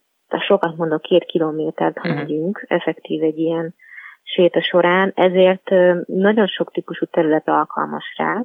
sokat 0.46 0.76
mondok, 0.76 1.02
két 1.02 1.24
kilométert 1.24 1.98
ha 1.98 2.08
uh-huh. 2.08 2.22
megyünk, 2.22 2.64
effektív 2.68 3.22
egy 3.22 3.38
ilyen 3.38 3.74
séta 4.22 4.62
során, 4.62 5.12
ezért 5.14 5.70
nagyon 6.06 6.46
sok 6.46 6.72
típusú 6.72 7.06
terület 7.06 7.48
alkalmas 7.48 8.14
rá. 8.16 8.44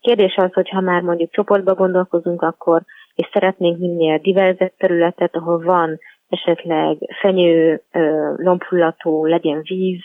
Kérdés 0.00 0.36
az, 0.36 0.52
hogy 0.52 0.68
ha 0.68 0.80
már 0.80 1.02
mondjuk 1.02 1.30
csoportba 1.30 1.74
gondolkozunk, 1.74 2.42
akkor 2.42 2.82
és 3.14 3.28
szeretnénk 3.32 3.78
minél 3.78 4.18
diverzebb 4.18 4.72
területet, 4.76 5.36
ahol 5.36 5.58
van 5.58 5.98
esetleg 6.28 6.96
fenyő, 7.20 7.82
lombhullató, 8.36 9.26
legyen 9.26 9.60
víz, 9.62 10.00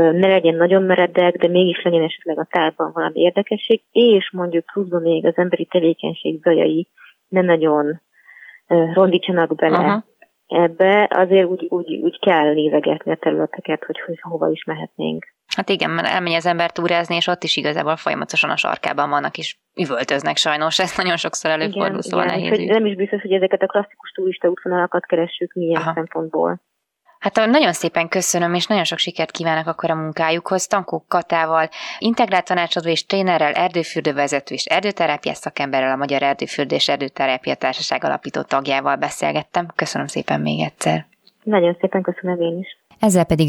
ne 0.00 0.26
legyen 0.26 0.54
nagyon 0.54 0.82
meredek, 0.82 1.36
de 1.36 1.48
mégis 1.48 1.82
legyen 1.82 2.02
esetleg 2.02 2.38
a 2.38 2.46
tárban 2.50 2.90
valami 2.92 3.20
érdekesség, 3.20 3.82
és 3.92 4.30
mondjuk 4.32 4.64
pluszban 4.72 5.02
még 5.02 5.26
az 5.26 5.36
emberi 5.36 5.64
tevékenység 5.64 6.40
zajai 6.42 6.88
ne 7.28 7.40
nagyon 7.40 8.00
rondítsanak 8.92 9.54
bele 9.54 9.76
Aha. 9.76 10.04
ebbe, 10.46 11.10
azért 11.14 11.46
úgy, 11.46 11.66
úgy, 11.68 11.94
úgy 12.02 12.18
kell 12.18 12.52
nézegetni 12.52 13.12
a 13.12 13.16
területeket, 13.16 13.84
hogy, 13.84 14.00
hogy 14.06 14.20
hova 14.20 14.48
is 14.48 14.64
mehetnénk. 14.64 15.24
Hát 15.56 15.68
igen, 15.68 15.90
mert 15.90 16.08
elmegy 16.08 16.32
az 16.32 16.46
ember 16.46 16.70
túrázni, 16.70 17.14
és 17.14 17.26
ott 17.26 17.42
is 17.42 17.56
igazából 17.56 17.96
folyamatosan 17.96 18.50
a 18.50 18.56
sarkában 18.56 19.10
vannak, 19.10 19.38
és 19.38 19.56
üvöltöznek 19.74 20.36
sajnos, 20.36 20.78
ez 20.78 20.96
nagyon 20.96 21.16
sokszor 21.16 21.50
előfordul, 21.50 21.86
igen, 21.86 22.00
szóval 22.00 22.26
igen, 22.26 22.50
nehéz. 22.50 22.68
Nem 22.68 22.86
is 22.86 22.94
biztos, 22.94 23.20
hogy 23.20 23.32
ezeket 23.32 23.62
a 23.62 23.66
klasszikus 23.66 24.10
turista 24.10 24.48
útvonalakat 24.48 25.06
keressük 25.06 25.52
milyen 25.52 25.80
Aha. 25.80 25.92
szempontból. 25.94 26.60
Hát 27.24 27.46
nagyon 27.46 27.72
szépen 27.72 28.08
köszönöm, 28.08 28.54
és 28.54 28.66
nagyon 28.66 28.84
sok 28.84 28.98
sikert 28.98 29.30
kívánok 29.30 29.66
akkor 29.66 29.90
a 29.90 29.94
munkájukhoz. 29.94 30.66
Tankó 30.66 31.04
Katával, 31.08 31.68
integrált 31.98 32.44
tanácsadó 32.44 32.88
és 32.88 33.06
trénerrel, 33.06 33.52
erdőfürdővezető 33.52 34.54
és 34.54 34.64
erdőterápiás 34.64 35.36
szakemberrel, 35.36 35.92
a 35.92 35.96
Magyar 35.96 36.22
Erdőfürdő 36.22 36.74
és 36.74 36.88
Erdőterápia 36.88 37.54
Társaság 37.54 38.04
alapító 38.04 38.42
tagjával 38.42 38.96
beszélgettem. 38.96 39.66
Köszönöm 39.74 40.06
szépen 40.06 40.40
még 40.40 40.60
egyszer. 40.60 41.06
Nagyon 41.42 41.76
szépen 41.80 42.02
köszönöm 42.02 42.40
én 42.40 42.58
is. 42.58 42.78
Ezzel 43.00 43.24
pedig 43.24 43.42